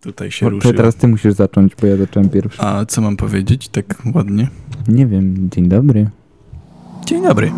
Tutaj 0.00 0.30
się 0.30 0.46
Bo 0.46 0.50
ruszyło. 0.50 0.74
teraz 0.74 0.94
ty 0.96 1.08
musisz 1.08 1.34
zacząć, 1.34 1.72
bo 1.80 1.86
ja 1.86 1.96
zacząłem 1.96 2.28
pierwszy. 2.28 2.62
A 2.62 2.84
co 2.86 3.00
mam 3.00 3.16
powiedzieć 3.16 3.68
tak 3.68 4.02
ładnie? 4.14 4.48
Nie 4.88 5.06
wiem, 5.06 5.48
dzień 5.50 5.68
dobry. 5.68 6.10
Dzień 7.06 7.22
dobry. 7.22 7.52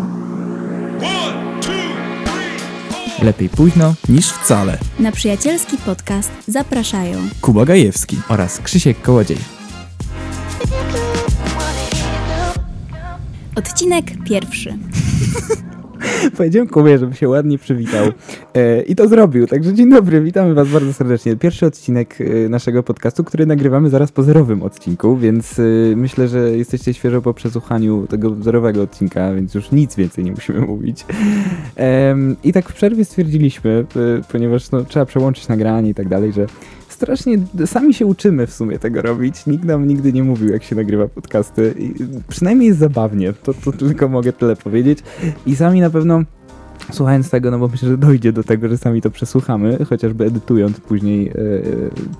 Lepiej 3.21 3.49
późno 3.49 3.93
Niż 4.09 4.27
wcale. 4.31 4.77
Na 4.99 5.11
przyjacielski 5.11 5.77
podcast 5.77 6.31
zapraszają 6.47 7.17
Kuba 7.41 7.65
Gajewski. 7.65 8.17
oraz 8.29 8.59
Krzysiek 8.59 9.01
Kołodziej. 9.01 9.37
odcinek 13.55 14.05
pierwszy. 14.25 14.77
Powiedziałem 16.37 16.67
Kubie, 16.67 16.97
żeby 16.97 17.15
się 17.15 17.29
ładnie 17.29 17.57
przywitał 17.57 18.05
e, 18.53 18.81
i 18.81 18.95
to 18.95 19.07
zrobił. 19.07 19.47
Także 19.47 19.73
dzień 19.73 19.89
dobry, 19.89 20.21
witamy 20.21 20.53
was 20.53 20.69
bardzo 20.69 20.93
serdecznie. 20.93 21.35
Pierwszy 21.35 21.65
odcinek 21.65 22.17
e, 22.21 22.49
naszego 22.49 22.83
podcastu, 22.83 23.23
który 23.23 23.45
nagrywamy 23.45 23.89
zaraz 23.89 24.11
po 24.11 24.23
zerowym 24.23 24.63
odcinku, 24.63 25.17
więc 25.17 25.59
e, 25.59 25.63
myślę, 25.95 26.27
że 26.27 26.57
jesteście 26.57 26.93
świeżo 26.93 27.21
po 27.21 27.33
przesłuchaniu 27.33 28.07
tego 28.07 28.35
zerowego 28.35 28.81
odcinka, 28.81 29.33
więc 29.33 29.53
już 29.53 29.71
nic 29.71 29.95
więcej 29.95 30.23
nie 30.23 30.31
musimy 30.31 30.59
mówić. 30.73 31.05
I 32.43 32.53
tak 32.53 32.69
w 32.69 32.73
przerwie 32.73 33.05
stwierdziliśmy, 33.05 33.85
ponieważ 34.31 34.71
no, 34.71 34.83
trzeba 34.83 35.05
przełączyć 35.05 35.47
nagranie 35.47 35.89
i 35.89 35.93
tak 35.93 36.07
dalej, 36.07 36.33
że 36.33 36.45
strasznie 36.93 37.37
sami 37.65 37.93
się 37.93 38.05
uczymy 38.05 38.47
w 38.47 38.53
sumie 38.53 38.79
tego 38.79 39.01
robić. 39.01 39.45
Nikt 39.47 39.63
nam 39.63 39.87
nigdy 39.87 40.13
nie 40.13 40.23
mówił, 40.23 40.49
jak 40.49 40.63
się 40.63 40.75
nagrywa 40.75 41.07
podcasty. 41.07 41.73
I 41.79 41.93
przynajmniej 42.27 42.67
jest 42.67 42.79
zabawnie, 42.79 43.33
to, 43.33 43.53
to 43.53 43.71
tylko 43.71 44.07
mogę 44.07 44.33
tyle 44.33 44.55
powiedzieć. 44.55 44.99
I 45.45 45.55
sami 45.55 45.81
na 45.81 45.89
pewno 45.89 46.23
słuchając 46.91 47.29
tego, 47.29 47.51
no 47.51 47.59
bo 47.59 47.67
myślę, 47.67 47.89
że 47.89 47.97
dojdzie 47.97 48.33
do 48.33 48.43
tego, 48.43 48.69
że 48.69 48.77
sami 48.77 49.01
to 49.01 49.11
przesłuchamy, 49.11 49.85
chociażby 49.85 50.25
edytując 50.25 50.79
później 50.79 51.27
e, 51.27 51.33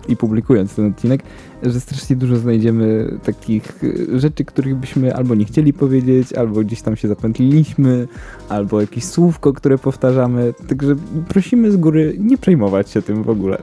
i 0.07 0.15
publikując 0.15 0.75
ten 0.75 0.91
odcinek, 0.91 1.23
że 1.63 1.79
strasznie 1.79 2.15
dużo 2.15 2.37
znajdziemy 2.37 3.17
takich 3.23 3.83
e, 4.13 4.19
rzeczy, 4.19 4.45
których 4.45 4.75
byśmy 4.75 5.15
albo 5.15 5.35
nie 5.35 5.45
chcieli 5.45 5.73
powiedzieć, 5.73 6.33
albo 6.33 6.61
gdzieś 6.61 6.81
tam 6.81 6.95
się 6.95 7.07
zapętliliśmy, 7.07 8.07
albo 8.49 8.81
jakieś 8.81 9.03
słówko, 9.03 9.53
które 9.53 9.77
powtarzamy. 9.77 10.53
Także 10.69 10.95
prosimy 11.27 11.71
z 11.71 11.77
góry 11.77 12.15
nie 12.19 12.37
przejmować 12.37 12.89
się 12.89 13.01
tym 13.01 13.23
w 13.23 13.29
ogóle. 13.29 13.57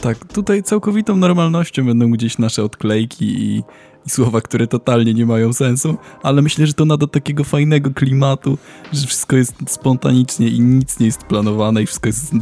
Tak, 0.00 0.32
tutaj 0.32 0.62
całkowitą 0.62 1.16
normalnością 1.16 1.86
będą 1.86 2.10
gdzieś 2.10 2.38
nasze 2.38 2.64
odklejki 2.64 3.24
i, 3.24 3.62
i 4.06 4.10
słowa, 4.10 4.40
które 4.40 4.66
totalnie 4.66 5.14
nie 5.14 5.26
mają 5.26 5.52
sensu, 5.52 5.96
ale 6.22 6.42
myślę, 6.42 6.66
że 6.66 6.72
to 6.72 6.84
nada 6.84 7.06
takiego 7.06 7.44
fajnego 7.44 7.90
klimatu, 7.90 8.58
że 8.92 9.06
wszystko 9.06 9.36
jest 9.36 9.54
spontanicznie 9.66 10.48
i 10.48 10.60
nic 10.60 10.98
nie 10.98 11.06
jest 11.06 11.22
planowane 11.24 11.82
i 11.82 11.86
wszystko 11.86 12.08
jest 12.08 12.34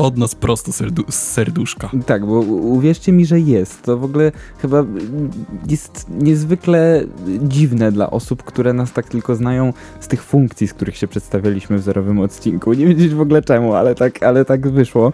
od 0.00 0.18
nas 0.18 0.34
prosto 0.34 0.72
serdu 0.72 1.04
z 1.08 1.14
serduszka. 1.14 1.90
Tak, 2.06 2.26
bo 2.26 2.40
uwierzcie 2.40 3.12
mi, 3.12 3.26
że 3.26 3.40
jest. 3.40 3.82
To 3.82 3.98
w 3.98 4.04
ogóle 4.04 4.32
chyba 4.58 4.84
jest 5.68 6.06
niezwykle 6.10 7.04
dziwne 7.42 7.92
dla 7.92 8.10
osób, 8.10 8.42
które 8.42 8.72
nas 8.72 8.92
tak 8.92 9.08
tylko 9.08 9.34
znają 9.34 9.72
z 10.00 10.08
tych 10.08 10.22
funkcji, 10.22 10.66
z 10.68 10.74
których 10.74 10.96
się 10.96 11.08
przedstawialiśmy 11.08 11.78
w 11.78 11.82
zerowym 11.82 12.20
odcinku. 12.20 12.72
Nie 12.72 12.86
wiedzieć 12.86 13.14
w 13.14 13.20
ogóle 13.20 13.42
czemu, 13.42 13.74
ale 13.74 13.94
tak, 13.94 14.22
ale 14.22 14.44
tak 14.44 14.68
wyszło. 14.68 15.12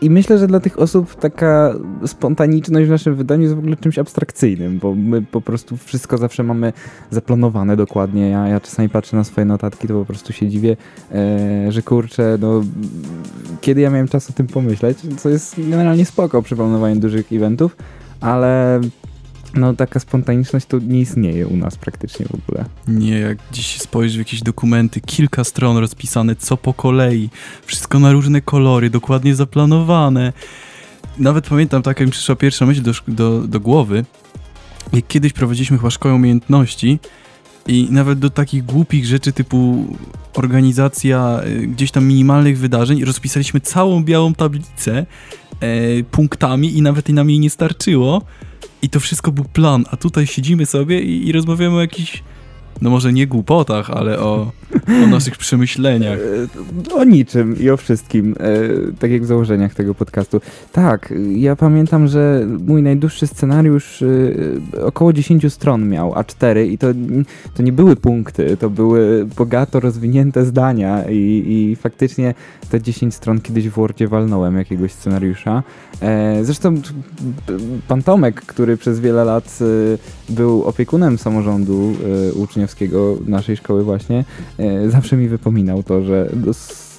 I 0.00 0.10
myślę, 0.10 0.38
że 0.38 0.46
dla 0.46 0.60
tych 0.60 0.78
osób 0.78 1.14
taka 1.14 1.74
spontaniczność 2.06 2.86
w 2.86 2.90
naszym 2.90 3.14
wydaniu 3.14 3.42
jest 3.42 3.54
w 3.54 3.58
ogóle 3.58 3.76
czymś 3.76 3.98
abstrakcyjnym, 3.98 4.78
bo 4.78 4.94
my 4.94 5.22
po 5.22 5.40
prostu 5.40 5.76
wszystko 5.76 6.18
zawsze 6.18 6.42
mamy 6.42 6.72
zaplanowane 7.10 7.76
dokładnie. 7.76 8.30
Ja, 8.30 8.48
ja 8.48 8.60
czasami 8.60 8.88
patrzę 8.88 9.16
na 9.16 9.24
swoje 9.24 9.44
notatki, 9.44 9.88
to 9.88 9.94
po 9.94 10.04
prostu 10.04 10.32
się 10.32 10.48
dziwię, 10.48 10.76
e, 11.12 11.72
że 11.72 11.82
kurczę, 11.82 12.38
no 12.40 12.62
kiedy 13.60 13.80
ja 13.80 13.90
miałem 13.90 14.08
czas 14.08 14.30
o 14.30 14.32
tym 14.32 14.46
pomyśleć, 14.46 14.98
co 15.18 15.28
jest 15.28 15.54
generalnie 15.58 16.04
spoko 16.04 16.42
przy 16.42 16.56
planowaniu 16.56 17.00
dużych 17.00 17.32
eventów, 17.32 17.76
ale 18.20 18.80
no 19.54 19.74
taka 19.74 20.00
spontaniczność 20.00 20.66
to 20.66 20.78
nie 20.78 21.00
istnieje 21.00 21.46
u 21.46 21.56
nas 21.56 21.76
praktycznie 21.76 22.26
w 22.26 22.34
ogóle. 22.34 22.64
Nie, 22.88 23.18
jak 23.18 23.38
dziś 23.52 23.80
spojrzysz 23.80 24.16
w 24.16 24.18
jakieś 24.18 24.42
dokumenty, 24.42 25.00
kilka 25.00 25.44
stron 25.44 25.76
rozpisane, 25.76 26.36
co 26.36 26.56
po 26.56 26.74
kolei, 26.74 27.30
wszystko 27.66 27.98
na 27.98 28.12
różne 28.12 28.40
kolory, 28.40 28.90
dokładnie 28.90 29.34
zaplanowane. 29.34 30.32
Nawet 31.18 31.48
pamiętam, 31.48 31.82
tak 31.82 32.00
jak 32.00 32.08
mi 32.08 32.12
przyszła 32.12 32.36
pierwsza 32.36 32.66
myśl 32.66 32.82
do, 32.82 32.92
do, 33.08 33.40
do 33.40 33.60
głowy, 33.60 34.04
jak 34.92 35.06
kiedyś 35.06 35.32
prowadziliśmy 35.32 35.78
chyba 35.78 35.90
szkołę 35.90 36.14
umiejętności 36.14 36.98
i 37.66 37.88
nawet 37.90 38.18
do 38.18 38.30
takich 38.30 38.64
głupich 38.64 39.06
rzeczy 39.06 39.32
typu 39.32 39.86
organizacja 40.34 41.40
y, 41.46 41.66
gdzieś 41.66 41.90
tam 41.90 42.06
minimalnych 42.06 42.58
wydarzeń 42.58 43.04
rozpisaliśmy 43.04 43.60
całą 43.60 44.04
białą 44.04 44.34
tablicę 44.34 45.06
e, 45.60 46.02
punktami 46.02 46.78
i 46.78 46.82
nawet 46.82 47.08
nam 47.08 47.30
jej 47.30 47.38
nie 47.38 47.50
starczyło. 47.50 48.22
I 48.82 48.88
to 48.88 49.00
wszystko 49.00 49.32
był 49.32 49.44
plan, 49.44 49.84
a 49.90 49.96
tutaj 49.96 50.26
siedzimy 50.26 50.66
sobie 50.66 51.02
i, 51.02 51.28
i 51.28 51.32
rozmawiamy 51.32 51.76
o 51.76 51.80
jakichś, 51.80 52.22
no 52.80 52.90
może 52.90 53.12
nie 53.12 53.26
głupotach, 53.26 53.90
ale 53.90 54.18
o, 54.18 54.52
o 55.04 55.06
naszych 55.06 55.36
przemyśleniach. 55.36 56.18
E, 56.90 56.94
O 56.94 57.04
niczym 57.04 57.60
i 57.60 57.70
o 57.70 57.76
wszystkim, 57.76 58.34
e, 58.40 58.92
tak 58.98 59.10
jak 59.10 59.22
w 59.22 59.26
założeniach 59.26 59.74
tego 59.74 59.94
podcastu. 59.94 60.40
Tak, 60.72 61.14
ja 61.36 61.56
pamiętam, 61.56 62.08
że 62.08 62.46
mój 62.66 62.82
najdłuższy 62.82 63.26
scenariusz 63.26 64.02
e, 64.02 64.06
około 64.84 65.12
10 65.12 65.52
stron 65.52 65.88
miał, 65.88 66.12
A4 66.12 66.66
i 66.70 66.78
to, 66.78 66.86
to 67.54 67.62
nie 67.62 67.72
były 67.72 67.96
punkty, 67.96 68.56
to 68.56 68.70
były 68.70 69.26
bogato 69.36 69.80
rozwinięte 69.80 70.44
zdania 70.44 71.04
i, 71.10 71.44
i 71.46 71.76
faktycznie 71.76 72.34
te 72.70 72.80
10 72.80 73.14
stron 73.14 73.40
kiedyś 73.40 73.68
w 73.68 73.72
Wordzie 73.72 74.08
walnąłem 74.08 74.56
jakiegoś 74.56 74.92
scenariusza. 74.92 75.62
Zresztą 76.42 76.74
pan 77.88 78.02
Tomek, 78.02 78.42
który 78.42 78.76
przez 78.76 79.00
wiele 79.00 79.24
lat 79.24 79.58
był 80.28 80.64
opiekunem 80.64 81.18
samorządu 81.18 81.92
e, 82.30 82.32
naszej 83.26 83.56
szkoły 83.56 83.84
właśnie, 83.84 84.24
e, 84.58 84.90
zawsze 84.90 85.16
mi 85.16 85.28
wypominał 85.28 85.82
to, 85.82 86.02
że 86.02 86.30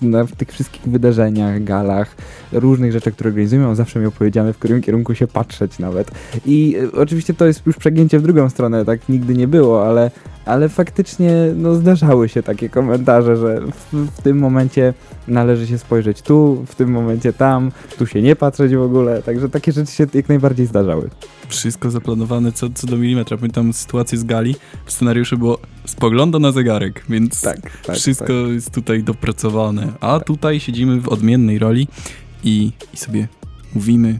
na 0.01 0.23
w 0.23 0.31
tych 0.31 0.51
wszystkich 0.51 0.81
wydarzeniach, 0.81 1.63
galach, 1.63 2.15
różnych 2.51 2.91
rzeczach, 2.91 3.13
które 3.13 3.29
organizują, 3.29 3.69
on 3.69 3.75
zawsze 3.75 3.99
miał 3.99 4.11
powiedziane, 4.11 4.53
w 4.53 4.57
którym 4.57 4.81
kierunku 4.81 5.15
się 5.15 5.27
patrzeć 5.27 5.79
nawet. 5.79 6.11
I 6.45 6.77
e, 6.83 6.91
oczywiście 6.91 7.33
to 7.33 7.45
jest 7.45 7.65
już 7.65 7.77
przegięcie 7.77 8.19
w 8.19 8.21
drugą 8.21 8.49
stronę, 8.49 8.85
tak 8.85 9.09
nigdy 9.09 9.33
nie 9.33 9.47
było, 9.47 9.87
ale, 9.87 10.11
ale 10.45 10.69
faktycznie 10.69 11.31
no, 11.55 11.75
zdarzały 11.75 12.29
się 12.29 12.43
takie 12.43 12.69
komentarze, 12.69 13.37
że 13.37 13.61
w, 13.61 14.07
w 14.17 14.21
tym 14.21 14.39
momencie 14.39 14.93
należy 15.27 15.67
się 15.67 15.77
spojrzeć 15.77 16.21
tu, 16.21 16.65
w 16.67 16.75
tym 16.75 16.91
momencie 16.91 17.33
tam, 17.33 17.71
tu 17.97 18.07
się 18.07 18.21
nie 18.21 18.35
patrzeć 18.35 18.75
w 18.75 18.81
ogóle, 18.81 19.21
także 19.21 19.49
takie 19.49 19.71
rzeczy 19.71 19.91
się 19.91 20.07
jak 20.13 20.29
najbardziej 20.29 20.65
zdarzały. 20.65 21.09
Wszystko 21.47 21.91
zaplanowane 21.91 22.51
co, 22.51 22.67
co 22.69 22.87
do 22.87 22.97
milimetra. 22.97 23.37
Pamiętam 23.37 23.73
sytuację 23.73 24.17
z 24.17 24.23
gali, 24.23 24.55
w 24.85 24.91
scenariuszu 24.91 25.37
było 25.37 25.59
spogląda 25.87 26.39
na 26.39 26.51
zegarek, 26.51 27.03
więc 27.09 27.41
Tak, 27.41 27.79
tak. 27.85 27.95
wszystko 27.95 28.25
tak. 28.25 28.53
jest 28.53 28.71
tutaj 28.73 29.03
dopracowane. 29.03 29.93
A 30.01 30.19
tutaj 30.19 30.59
siedzimy 30.59 31.01
w 31.01 31.09
odmiennej 31.09 31.59
roli 31.59 31.87
i, 32.43 32.71
i 32.93 32.97
sobie 32.97 33.27
mówimy 33.75 34.19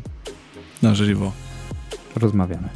na 0.81 0.95
żywo. 0.95 1.31
rozmawiamy. 2.15 2.69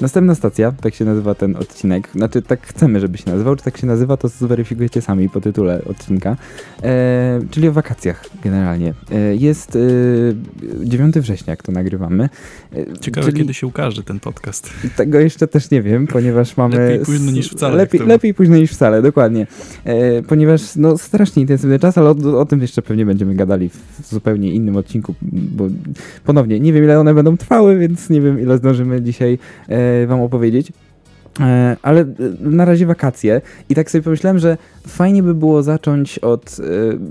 Następna 0.00 0.34
stacja, 0.34 0.72
tak 0.72 0.94
się 0.94 1.04
nazywa 1.04 1.34
ten 1.34 1.56
odcinek, 1.56 2.08
znaczy 2.14 2.42
tak 2.42 2.66
chcemy, 2.66 3.00
żeby 3.00 3.18
się 3.18 3.30
nazywał, 3.30 3.56
czy 3.56 3.64
tak 3.64 3.76
się 3.76 3.86
nazywa, 3.86 4.16
to 4.16 4.28
zweryfikujecie 4.28 5.02
sami 5.02 5.28
po 5.28 5.40
tytule 5.40 5.82
odcinka, 5.84 6.36
e, 6.82 7.40
czyli 7.50 7.68
o 7.68 7.72
wakacjach 7.72 8.24
generalnie. 8.44 8.94
E, 9.12 9.36
jest 9.36 9.76
e, 9.76 9.78
9 10.84 11.18
września, 11.18 11.50
jak 11.50 11.62
to 11.62 11.72
nagrywamy. 11.72 12.28
E, 12.72 12.98
Ciekawe, 13.00 13.26
czyli 13.26 13.38
kiedy 13.38 13.54
się 13.54 13.66
ukaże 13.66 14.02
ten 14.02 14.20
podcast. 14.20 14.70
Tego 14.96 15.20
jeszcze 15.20 15.46
też 15.46 15.70
nie 15.70 15.82
wiem, 15.82 16.06
ponieważ 16.06 16.56
mamy... 16.56 16.76
Lepiej 16.76 17.04
późno 17.04 17.30
niż 17.32 17.50
wcale, 17.50 17.76
Lepiej, 17.76 18.00
lepiej 18.00 18.34
późno 18.34 18.56
niż 18.56 18.70
wcale, 18.72 19.02
dokładnie. 19.02 19.46
E, 19.84 20.22
ponieważ 20.22 20.76
no 20.76 20.98
strasznie 20.98 21.42
intensywny 21.42 21.78
czas, 21.78 21.98
ale 21.98 22.10
o, 22.10 22.40
o 22.40 22.44
tym 22.44 22.62
jeszcze 22.62 22.82
pewnie 22.82 23.06
będziemy 23.06 23.34
gadali 23.34 23.68
w 23.68 24.08
zupełnie 24.08 24.52
innym 24.52 24.76
odcinku, 24.76 25.14
bo 25.32 25.68
ponownie 26.24 26.60
nie 26.60 26.72
wiem 26.72 26.84
ile 26.84 27.00
one 27.00 27.14
będą 27.14 27.36
trwały, 27.36 27.78
więc 27.78 28.10
nie 28.10 28.20
wiem 28.20 28.40
ile 28.40 28.58
zdążymy 28.58 29.02
dzisiaj 29.02 29.38
e, 29.68 29.85
wam 30.08 30.20
opowiedzieć. 30.20 30.72
E, 31.40 31.76
Ale 31.82 32.00
e, 32.00 32.06
na 32.40 32.64
razie 32.64 32.86
wakacje 32.86 33.40
i 33.68 33.74
tak 33.74 33.90
sobie 33.90 34.02
pomyślałem, 34.02 34.38
że 34.38 34.56
fajnie 34.86 35.22
by 35.22 35.34
było 35.34 35.62
zacząć 35.62 36.18
od 36.18 36.56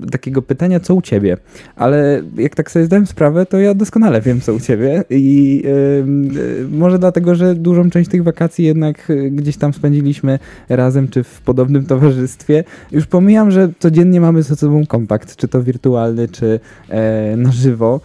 e, 0.06 0.10
takiego 0.10 0.42
pytania, 0.42 0.80
co 0.80 0.96
u 0.96 1.02
ciebie. 1.02 1.38
Ale 1.76 2.22
jak 2.38 2.56
tak 2.56 2.72
sobie 2.72 2.86
zdałem 2.86 3.06
sprawę, 3.06 3.46
to 3.46 3.60
ja 3.60 3.74
doskonale 3.74 4.22
wiem, 4.22 4.42
co 4.42 4.54
u 4.54 4.60
ciebie 4.60 5.04
i 5.10 5.64
może 6.72 7.00
dlatego, 7.00 7.36
że 7.36 7.56
dużą 7.56 7.90
część 7.90 8.10
tych 8.10 8.24
wakacji 8.24 8.66
jednak 8.66 9.12
gdzieś 9.32 9.58
tam 9.58 9.74
spędziliśmy 9.74 10.40
razem, 10.70 11.08
czy 11.08 11.24
w 11.24 11.42
podobnym 11.42 11.86
towarzystwie. 11.86 12.64
Już 12.92 13.06
pomijam, 13.06 13.52
że 13.52 13.70
codziennie 13.80 14.22
mamy 14.22 14.44
ze 14.44 14.56
sobą 14.56 14.86
kontakt, 14.86 15.36
czy 15.36 15.48
to 15.48 15.64
wirtualny, 15.64 16.28
czy 16.28 16.60
na 17.38 17.52
żywo. 17.52 18.02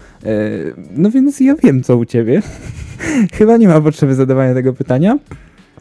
No 0.97 1.11
więc 1.11 1.41
ja 1.41 1.55
wiem, 1.55 1.83
co 1.83 1.97
u 1.97 2.05
ciebie. 2.05 2.43
Chyba 3.39 3.57
nie 3.57 3.69
ma 3.69 3.81
potrzeby 3.81 4.15
zadawania 4.15 4.55
tego 4.55 4.73
pytania. 4.73 5.19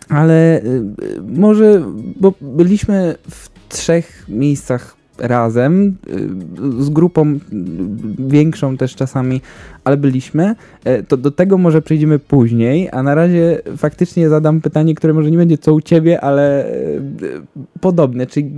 Ale 0.10 0.64
y, 0.64 0.84
może, 1.28 1.84
bo 2.20 2.34
byliśmy 2.42 3.16
w 3.30 3.50
trzech 3.70 4.26
miejscach 4.30 4.96
razem, 5.18 5.96
y, 6.80 6.84
z 6.84 6.90
grupą 6.90 7.28
y, 7.28 7.40
większą 8.20 8.78
też 8.78 8.96
czasami, 8.96 9.42
ale 9.84 9.98
byliśmy, 9.98 10.56
e, 10.84 11.04
to 11.04 11.18
do 11.18 11.32
tego 11.32 11.58
może 11.58 11.82
przejdziemy 11.82 12.20
później, 12.20 12.90
a 12.92 13.04
na 13.04 13.16
razie 13.16 13.62
faktycznie 13.78 14.30
zadam 14.30 14.62
pytanie, 14.62 14.96
które 14.96 15.14
może 15.14 15.32
nie 15.32 15.38
będzie 15.38 15.58
co 15.58 15.74
u 15.74 15.82
ciebie, 15.82 16.22
ale 16.22 16.72
podobne, 17.82 18.28
czyli 18.28 18.52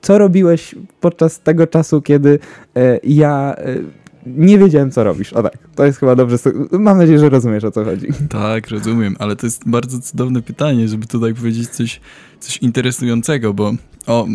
co 0.00 0.18
robiłeś 0.18 0.74
podczas 1.00 1.40
tego 1.40 1.66
czasu, 1.66 2.02
kiedy 2.02 2.38
e, 2.76 3.00
ja 3.04 3.56
nie 4.26 4.58
wiedziałem, 4.58 4.90
co 4.90 5.04
robisz. 5.04 5.32
O 5.32 5.42
tak, 5.42 5.58
to 5.74 5.84
jest 5.84 5.98
chyba 5.98 6.16
dobrze. 6.16 6.36
Mam 6.72 6.98
nadzieję, 6.98 7.18
że 7.18 7.28
rozumiesz, 7.28 7.64
o 7.64 7.70
co 7.70 7.84
chodzi. 7.84 8.06
Tak, 8.28 8.68
rozumiem, 8.68 9.16
ale 9.18 9.36
to 9.36 9.46
jest 9.46 9.68
bardzo 9.68 10.00
cudowne 10.00 10.42
pytanie, 10.42 10.88
żeby 10.88 11.06
tutaj 11.06 11.34
powiedzieć 11.34 11.68
coś, 11.68 12.00
coś 12.40 12.56
interesującego, 12.56 13.54
bo 13.54 13.72
o, 14.06 14.26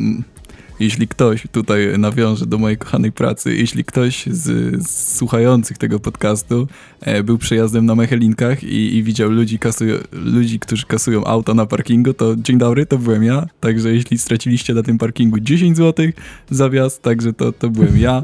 jeśli 0.80 1.08
ktoś 1.08 1.44
tutaj 1.52 2.00
nawiąże 2.00 2.46
do 2.46 2.58
mojej 2.58 2.78
kochanej 2.78 3.12
pracy, 3.12 3.56
jeśli 3.56 3.84
ktoś 3.84 4.26
z, 4.26 4.44
z 4.88 5.18
słuchających 5.18 5.78
tego 5.78 6.00
podcastu 6.00 6.68
e, 7.02 7.24
był 7.24 7.38
przejazdem 7.38 7.86
na 7.86 7.96
Mechelinkach 7.96 8.64
i, 8.64 8.96
i 8.96 9.04
widział 9.04 9.30
ludzi, 9.30 9.60
kasują, 9.60 9.96
ludzi, 10.12 10.60
którzy 10.60 10.86
kasują 10.86 11.26
auta 11.26 11.54
na 11.54 11.66
parkingu, 11.66 12.14
to 12.14 12.36
dzień 12.36 12.58
dobry, 12.58 12.86
to 12.86 12.98
byłem 12.98 13.24
ja. 13.24 13.48
Także 13.60 13.94
jeśli 13.94 14.18
straciliście 14.18 14.74
na 14.74 14.84
tym 14.84 14.98
parkingu 14.98 15.40
10 15.40 15.78
zł 15.78 16.06
za 16.50 16.70
wjazd, 16.70 17.02
także 17.02 17.34
to, 17.34 17.52
to 17.52 17.70
byłem 17.70 17.98
ja. 17.98 18.24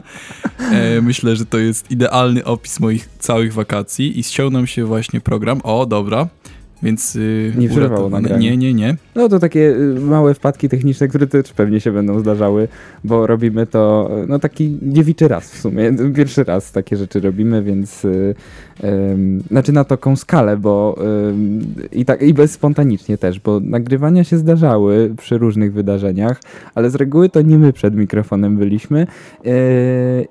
E, 0.72 1.02
myślę, 1.02 1.36
że 1.36 1.46
to 1.46 1.58
jest 1.58 1.92
idealny 1.92 2.46
opis 2.46 2.80
moich 2.80 3.10
całych 3.20 3.54
wakacji 3.54 4.20
i 4.20 4.24
ściął 4.24 4.50
nam 4.50 4.68
się 4.68 4.86
właśnie 4.86 5.22
program. 5.22 5.62
O, 5.64 5.86
dobra. 5.86 6.28
Więc. 6.86 7.16
Yy, 7.16 7.54
Nie 7.58 7.70
przerwało 7.70 8.10
nagranie. 8.10 8.50
Nie, 8.50 8.58
nie, 8.58 8.74
nie. 8.74 8.96
No 9.16 9.30
to 9.30 9.40
takie 9.40 9.60
y, 9.60 10.00
małe 10.00 10.34
wpadki 10.34 10.70
techniczne, 10.70 11.08
które 11.08 11.28
też 11.28 11.54
pewnie 11.54 11.80
się 11.80 11.92
będą 11.92 12.20
zdarzały, 12.20 12.68
bo 13.04 13.28
robimy 13.28 13.68
to, 13.68 14.12
y, 14.24 14.28
no 14.28 14.40
taki 14.40 14.78
dziewiczy 14.82 15.28
raz 15.28 15.52
w 15.52 15.58
sumie. 15.62 15.92
Pierwszy 16.16 16.44
raz 16.44 16.72
takie 16.72 16.98
rzeczy 16.98 17.20
robimy, 17.20 17.64
więc 17.64 18.06
y, 18.06 18.36
znaczy 19.52 19.72
na 19.72 19.84
taką 19.84 20.16
skalę, 20.16 20.58
bo 20.58 21.00
i 21.92 22.06
tak 22.06 22.22
i 22.22 22.34
bez 22.34 22.52
spontanicznie 22.52 23.18
też, 23.18 23.40
bo 23.40 23.60
nagrywania 23.60 24.24
się 24.24 24.38
zdarzały 24.38 25.14
przy 25.18 25.38
różnych 25.38 25.74
wydarzeniach, 25.74 26.42
ale 26.76 26.90
z 26.90 26.96
reguły 26.96 27.30
to 27.30 27.42
nie 27.42 27.58
my 27.58 27.74
przed 27.74 27.96
mikrofonem 27.96 28.58
byliśmy 28.58 29.08
yy, 29.44 29.54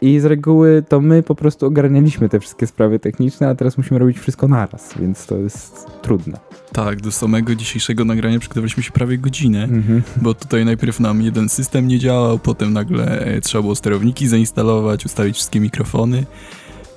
i 0.02 0.20
z 0.20 0.25
reguły 0.25 0.82
to 0.88 1.00
my 1.00 1.23
po 1.23 1.35
prostu 1.35 1.67
ogarnialiśmy 1.67 2.29
te 2.29 2.41
wszystkie 2.41 2.67
sprawy 2.67 2.99
techniczne, 2.99 3.49
a 3.49 3.55
teraz 3.55 3.79
musimy 3.79 3.99
robić 3.99 4.19
wszystko 4.19 4.49
naraz, 4.49 4.94
więc 5.00 5.26
to 5.26 5.37
jest 5.38 5.87
trudne. 6.02 6.38
Tak, 6.73 7.00
do 7.00 7.12
samego 7.12 7.55
dzisiejszego 7.55 8.05
nagrania 8.05 8.38
przygotowaliśmy 8.38 8.82
się 8.82 8.90
prawie 8.93 9.19
godzinę, 9.19 9.64
Mhm. 9.64 10.02
bo 10.23 10.35
tutaj 10.35 10.64
najpierw 10.64 11.00
nam 11.00 11.23
jeden 11.23 11.49
system 11.49 11.88
nie 11.88 11.99
działał, 11.99 12.38
potem 12.38 12.73
nagle 12.73 13.19
e, 13.20 13.40
trzeba 13.40 13.62
było 13.62 13.75
sterowniki 13.75 14.29
zainstalować, 14.29 15.06
ustawić 15.06 15.37
wszystkie 15.37 15.61
mikrofony. 15.61 16.25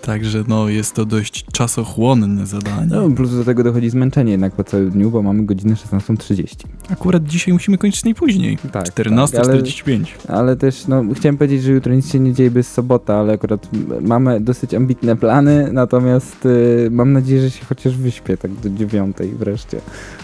Także 0.02 0.44
no, 0.48 0.70
jest 0.70 0.94
to 0.94 1.06
dość 1.06 1.46
czasochłonne 1.52 2.46
zadanie. 2.46 2.88
No, 2.92 3.10
plus 3.10 3.32
do 3.32 3.44
tego 3.44 3.64
dochodzi 3.64 3.90
zmęczenie 3.90 4.32
jednak 4.32 4.54
po 4.54 4.64
całym 4.64 4.90
dniu, 4.90 5.12
bo 5.12 5.22
mamy 5.22 5.46
godzinę 5.46 5.74
16.30. 5.74 6.56
Akurat 6.90 7.24
dzisiaj 7.24 7.54
musimy 7.54 7.78
kończyć 7.78 8.04
najpóźniej. 8.04 8.58
Tak, 8.72 8.86
14.45. 8.86 10.06
ale, 10.28 10.38
ale 10.40 10.56
też, 10.56 10.88
no, 10.88 11.04
chciałem 11.16 11.38
powiedzieć, 11.38 11.64
że 11.64 11.72
jutro 11.72 11.94
nic 11.94 12.12
się 12.12 12.20
nie 12.20 12.34
dzieje 12.34 12.52
bez 12.52 12.74
sobota, 12.74 13.16
ale 13.16 13.34
akurat 13.34 13.70
mamy 14.02 14.42
dosyć 14.42 14.74
ambitne 14.74 15.16
plany, 15.16 15.70
natomiast 15.74 16.46
y, 16.46 16.90
mam 16.92 17.14
nadzieję, 17.14 17.42
że 17.42 17.52
się 17.52 17.66
chociaż 17.66 17.98
wyśpię 17.98 18.38
tak 18.38 18.52
do 18.54 18.70
dziewiątej 18.70 19.30
wreszcie. 19.30 19.82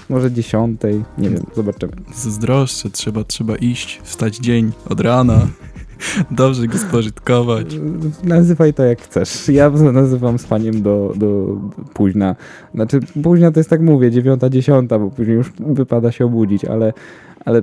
Może 0.10 0.32
dziesiątej, 0.32 1.04
nie 1.18 1.30
wiem, 1.30 1.44
zobaczymy. 1.56 1.94
Zazdroszczę, 2.16 2.90
trzeba, 2.90 3.24
trzeba 3.24 3.56
iść, 3.56 4.02
wstać 4.04 4.38
dzień 4.38 4.72
od 4.90 5.00
rana, 5.00 5.48
dobrze 6.32 6.68
go 6.68 6.78
spożytkować. 6.78 7.68
Nazywaj 8.24 8.74
to 8.74 8.84
jak 8.84 9.02
chcesz. 9.02 9.50
Ja 9.50 9.70
nazywam 9.70 10.40
spaniem 10.40 10.82
do, 10.82 11.14
do 11.16 11.58
późna. 11.94 12.36
Znaczy, 12.76 13.00
późna 13.24 13.52
to 13.52 13.60
jest 13.60 13.70
tak 13.70 13.82
mówię, 13.82 14.12
dziewiąta, 14.12 14.50
dziesiąta, 14.50 15.00
bo 15.00 15.10
później 15.10 15.36
już 15.36 15.54
wypada 15.60 16.12
się 16.12 16.26
obudzić, 16.26 16.66
ale, 16.66 16.94
ale 17.46 17.62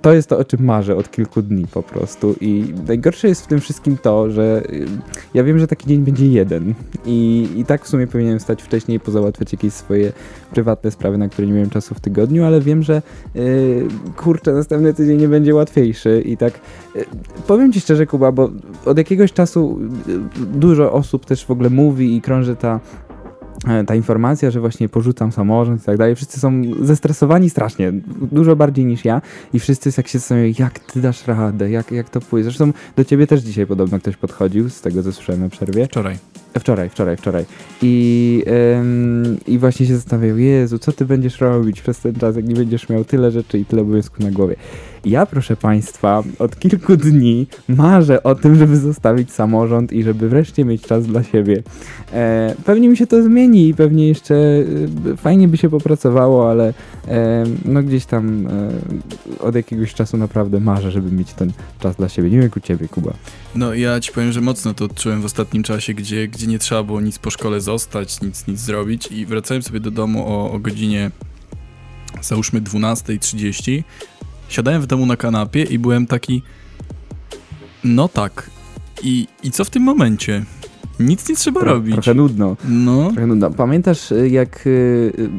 to 0.00 0.12
jest 0.12 0.28
to, 0.28 0.38
o 0.38 0.44
czym 0.44 0.64
marzę 0.64 0.96
od 0.96 1.10
kilku 1.10 1.42
dni 1.42 1.66
po 1.66 1.82
prostu. 1.82 2.34
I 2.40 2.74
najgorsze 2.86 3.28
jest 3.28 3.44
w 3.44 3.46
tym 3.46 3.60
wszystkim 3.60 3.96
to, 4.02 4.30
że 4.30 4.62
y, 4.70 4.86
ja 5.34 5.44
wiem, 5.44 5.58
że 5.58 5.66
taki 5.66 5.88
dzień 5.88 6.00
będzie 6.00 6.26
jeden. 6.26 6.74
I, 7.06 7.48
i 7.56 7.64
tak 7.64 7.84
w 7.84 7.88
sumie 7.88 8.06
powinienem 8.06 8.40
stać 8.40 8.62
wcześniej 8.62 8.96
i 8.96 9.00
pozałatwiać 9.00 9.52
jakieś 9.52 9.72
swoje 9.72 10.12
prywatne 10.50 10.90
sprawy, 10.90 11.18
na 11.18 11.28
które 11.28 11.46
nie 11.46 11.52
miałem 11.52 11.70
czasu 11.70 11.94
w 11.94 12.00
tygodniu, 12.00 12.44
ale 12.44 12.60
wiem, 12.60 12.82
że 12.82 13.02
yy, 13.34 13.88
kurczę, 14.16 14.52
następny 14.52 14.94
tydzień 14.94 15.20
nie 15.20 15.28
będzie 15.28 15.54
łatwiejszy. 15.54 16.22
I 16.26 16.36
tak 16.36 16.60
y, 16.96 17.04
powiem 17.46 17.72
ci 17.72 17.80
szczerze, 17.80 18.06
Kuba, 18.06 18.32
bo 18.32 18.50
od 18.84 18.98
jakiegoś 18.98 19.32
czasu 19.32 19.78
y, 20.08 20.46
dużo 20.46 20.92
osób 20.92 21.26
też 21.26 21.44
w 21.44 21.50
ogóle 21.50 21.70
mówi 21.70 22.16
i 22.16 22.20
krąży 22.20 22.56
ta 22.56 22.80
ta 23.86 23.94
informacja, 23.94 24.50
że 24.50 24.60
właśnie 24.60 24.88
porzucam 24.88 25.32
samorząd 25.32 25.82
i 25.82 25.84
tak 25.86 25.96
dalej, 25.96 26.14
wszyscy 26.14 26.40
są 26.40 26.62
zestresowani 26.80 27.50
strasznie, 27.50 27.92
dużo 28.32 28.56
bardziej 28.56 28.84
niż 28.84 29.04
ja 29.04 29.22
i 29.52 29.60
wszyscy 29.60 29.92
jak 29.96 30.08
się 30.08 30.18
zastanawiają, 30.18 30.52
jak 30.58 30.78
ty 30.78 31.00
dasz 31.00 31.26
radę, 31.26 31.70
jak, 31.70 31.92
jak 31.92 32.10
to 32.10 32.20
pójdzie. 32.20 32.44
Zresztą 32.44 32.72
do 32.96 33.04
ciebie 33.04 33.26
też 33.26 33.40
dzisiaj 33.40 33.66
podobno 33.66 33.98
ktoś 33.98 34.16
podchodził, 34.16 34.70
z 34.70 34.80
tego 34.80 35.02
co 35.02 35.12
słyszałem 35.12 35.42
na 35.42 35.48
przerwie. 35.48 35.86
Wczoraj. 35.86 36.41
Wczoraj, 36.60 36.88
wczoraj, 36.88 37.16
wczoraj. 37.16 37.44
I, 37.82 38.42
em, 38.46 39.36
I 39.46 39.58
właśnie 39.58 39.86
się 39.86 39.96
zastanawiał, 39.96 40.38
Jezu, 40.38 40.78
co 40.78 40.92
ty 40.92 41.04
będziesz 41.04 41.40
robić 41.40 41.80
przez 41.80 41.98
ten 41.98 42.14
czas, 42.14 42.36
jak 42.36 42.44
nie 42.44 42.54
będziesz 42.54 42.88
miał 42.88 43.04
tyle 43.04 43.30
rzeczy 43.30 43.58
i 43.58 43.64
tyle 43.64 43.82
obowiązków 43.82 44.20
na 44.20 44.30
głowie. 44.30 44.56
Ja, 45.04 45.26
proszę 45.26 45.56
Państwa, 45.56 46.22
od 46.38 46.58
kilku 46.58 46.96
dni 46.96 47.46
marzę 47.68 48.22
o 48.22 48.34
tym, 48.34 48.54
żeby 48.54 48.76
zostawić 48.76 49.32
samorząd 49.32 49.92
i 49.92 50.02
żeby 50.02 50.28
wreszcie 50.28 50.64
mieć 50.64 50.82
czas 50.82 51.06
dla 51.06 51.22
siebie. 51.22 51.62
E, 52.12 52.54
pewnie 52.64 52.88
mi 52.88 52.96
się 52.96 53.06
to 53.06 53.22
zmieni 53.22 53.68
i 53.68 53.74
pewnie 53.74 54.08
jeszcze 54.08 54.34
e, 54.34 55.16
fajnie 55.16 55.48
by 55.48 55.56
się 55.56 55.70
popracowało, 55.70 56.50
ale 56.50 56.74
e, 57.08 57.44
no 57.64 57.82
gdzieś 57.82 58.06
tam 58.06 58.46
e, 58.46 58.70
od 59.40 59.54
jakiegoś 59.54 59.94
czasu 59.94 60.16
naprawdę 60.16 60.60
marzę, 60.60 60.90
żeby 60.90 61.12
mieć 61.16 61.32
ten 61.32 61.52
czas 61.80 61.96
dla 61.96 62.08
siebie. 62.08 62.30
Nie 62.30 62.36
wiem 62.36 62.42
jak 62.42 62.56
u 62.56 62.60
Ciebie, 62.60 62.88
Kuba. 62.88 63.12
No 63.54 63.74
ja 63.74 64.00
ci 64.00 64.12
powiem, 64.12 64.32
że 64.32 64.40
mocno 64.40 64.74
to 64.74 64.84
odczułem 64.84 65.22
w 65.22 65.24
ostatnim 65.24 65.62
czasie, 65.62 65.94
gdzie, 65.94 66.28
gdzie 66.28 66.41
nie 66.48 66.58
trzeba 66.58 66.82
było 66.82 67.00
nic 67.00 67.18
po 67.18 67.30
szkole 67.30 67.60
zostać, 67.60 68.20
nic, 68.20 68.46
nic 68.46 68.60
zrobić 68.60 69.06
i 69.06 69.26
wracałem 69.26 69.62
sobie 69.62 69.80
do 69.80 69.90
domu 69.90 70.28
o, 70.28 70.52
o 70.52 70.58
godzinie 70.58 71.10
załóżmy 72.22 72.60
12.30. 72.60 73.82
Siadałem 74.48 74.82
w 74.82 74.86
domu 74.86 75.06
na 75.06 75.16
kanapie 75.16 75.62
i 75.62 75.78
byłem 75.78 76.06
taki 76.06 76.42
no 77.84 78.08
tak. 78.08 78.50
I, 79.02 79.26
i 79.42 79.50
co 79.50 79.64
w 79.64 79.70
tym 79.70 79.82
momencie? 79.82 80.44
Nic 81.06 81.28
nie 81.28 81.36
trzeba 81.36 81.60
robić. 81.60 81.92
Trochę 81.94 82.14
nudno. 82.14 82.56
No, 82.68 83.10
Trochę 83.12 83.26
nudno. 83.26 83.50
Pamiętasz, 83.50 84.12
y, 84.12 84.28
jak 84.28 84.66
y, 84.66 84.70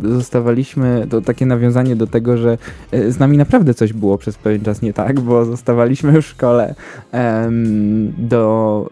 y, 0.05 0.13
zostawaliśmy, 0.13 1.07
to 1.09 1.21
takie 1.21 1.45
nawiązanie 1.45 1.95
do 1.95 2.07
tego, 2.07 2.37
że 2.37 2.57
z 3.09 3.19
nami 3.19 3.37
naprawdę 3.37 3.73
coś 3.73 3.93
było 3.93 4.17
przez 4.17 4.35
pewien 4.35 4.61
czas 4.61 4.81
nie 4.81 4.93
tak, 4.93 5.19
bo 5.19 5.45
zostawaliśmy 5.45 6.21
w 6.21 6.25
szkole 6.25 6.75
em, 7.11 8.13
do, 8.17 8.89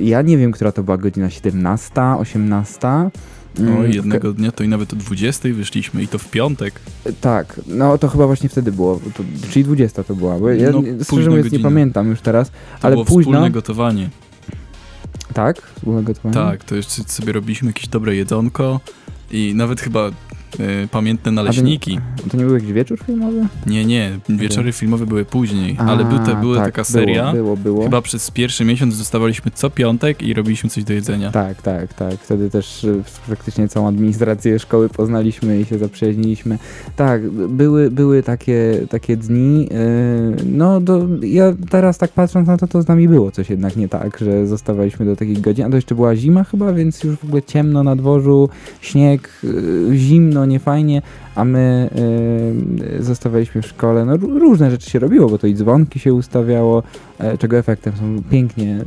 ja 0.00 0.22
nie 0.22 0.38
wiem, 0.38 0.52
która 0.52 0.72
to 0.72 0.82
była 0.82 0.96
godzina, 0.96 1.30
17, 1.30 1.92
18? 2.18 2.88
Mm, 3.58 3.76
o, 3.78 3.82
w 3.82 3.94
jednego 3.94 4.32
dnia 4.32 4.52
to 4.52 4.64
i 4.64 4.68
nawet 4.68 4.92
o 4.92 4.96
20 4.96 5.48
wyszliśmy 5.52 6.02
i 6.02 6.08
to 6.08 6.18
w 6.18 6.30
piątek. 6.30 6.80
Tak, 7.20 7.60
no 7.66 7.98
to 7.98 8.08
chyba 8.08 8.26
właśnie 8.26 8.48
wtedy 8.48 8.72
było, 8.72 9.00
to, 9.16 9.24
czyli 9.50 9.64
20 9.64 10.04
to 10.04 10.14
była, 10.14 10.38
bo 10.38 10.50
ja 10.50 10.70
No, 10.70 10.80
nie- 10.82 11.04
szczerze 11.04 11.30
mówiąc 11.30 11.44
nie 11.44 11.50
godzina. 11.50 11.68
pamiętam 11.68 12.08
już 12.10 12.20
teraz, 12.20 12.50
To 12.50 12.56
ale 12.82 12.94
było 12.94 13.04
późno, 13.04 13.32
wspólne 13.32 13.50
gotowanie. 13.50 14.08
Tak? 15.36 15.62
Tak, 16.34 16.64
to 16.64 16.74
jeszcze 16.74 17.02
sobie 17.04 17.32
robiliśmy 17.32 17.68
jakieś 17.68 17.88
dobre 17.88 18.14
jedzonko 18.16 18.80
i 19.30 19.52
nawet 19.54 19.80
chyba 19.80 20.10
e, 20.60 20.88
pamiętne 20.90 21.32
naleśniki. 21.32 21.98
To 22.30 22.36
nie 22.36 22.44
był 22.44 22.54
jakiś 22.54 22.72
wieczór 22.72 22.98
filmowy? 23.06 23.46
Nie, 23.66 23.84
nie, 23.84 24.10
wieczory 24.28 24.72
filmowe 24.72 25.06
były 25.06 25.24
później, 25.24 25.76
ale 25.78 26.04
był 26.04 26.18
A, 26.18 26.34
była 26.34 26.56
tak, 26.56 26.64
taka 26.64 26.84
seria. 26.84 27.32
Było, 27.32 27.56
było, 27.56 27.56
było. 27.56 27.82
Chyba 27.84 28.02
przez 28.02 28.30
pierwszy 28.30 28.64
miesiąc 28.64 28.98
dostawaliśmy 28.98 29.50
co 29.54 29.70
piątek 29.70 30.22
i 30.22 30.34
robiliśmy 30.34 30.70
coś 30.70 30.84
do 30.84 30.92
jedzenia. 30.92 31.30
Tak, 31.30 31.62
tak, 31.62 31.94
tak. 31.94 32.14
Wtedy 32.14 32.50
też 32.50 32.84
y, 32.84 33.02
praktycznie 33.26 33.68
całą 33.68 33.88
administrację 33.88 34.58
szkoły 34.58 34.88
poznaliśmy 34.88 35.60
i 35.60 35.64
się 35.64 35.78
zaprzyjaźniliśmy. 35.78 36.58
Tak, 36.96 37.30
były, 37.30 37.90
były 37.90 38.22
takie, 38.22 38.86
takie 38.90 39.16
dni. 39.16 39.68
y, 39.72 40.44
No, 40.46 40.80
do, 40.80 41.06
ja 41.22 41.52
teraz 41.70 41.98
tak 41.98 42.12
patrząc 42.12 42.48
na 42.48 42.56
to, 42.56 42.66
to 42.66 42.82
z 42.82 42.88
nami 42.88 43.08
było 43.08 43.30
coś 43.30 43.50
jednak 43.50 43.76
nie 43.76 43.88
tak, 43.88 44.18
że 44.18 44.46
zostawaliśmy 44.46 45.06
do 45.06 45.16
takich 45.16 45.40
godzin. 45.40 45.64
A 45.64 45.70
to 45.70 45.76
jeszcze 45.76 45.94
była 45.94 46.16
zima 46.16 46.44
chyba, 46.44 46.72
więc 46.72 47.04
już 47.04 47.16
w 47.16 47.24
ogóle 47.24 47.42
ciemno 47.42 47.82
na 47.82 47.96
dworzu, 47.96 48.48
śnieg, 48.80 49.30
zimno, 50.46 50.52
niefajnie, 50.52 51.02
a 51.34 51.44
my 51.44 51.90
y, 52.98 53.02
zostawaliśmy 53.02 53.62
w 53.62 53.66
szkole. 53.66 54.04
No, 54.04 54.16
ró- 54.16 54.38
różne 54.38 54.70
rzeczy 54.70 54.90
się 54.90 54.98
robiło, 54.98 55.28
bo 55.28 55.38
to 55.38 55.46
i 55.46 55.54
dzwonki 55.54 55.98
się 55.98 56.14
ustawiało, 56.14 56.82
e, 57.18 57.38
czego 57.38 57.56
efektem 57.56 57.92
są 57.96 58.22
pięknie 58.30 58.80
y, 58.80 58.84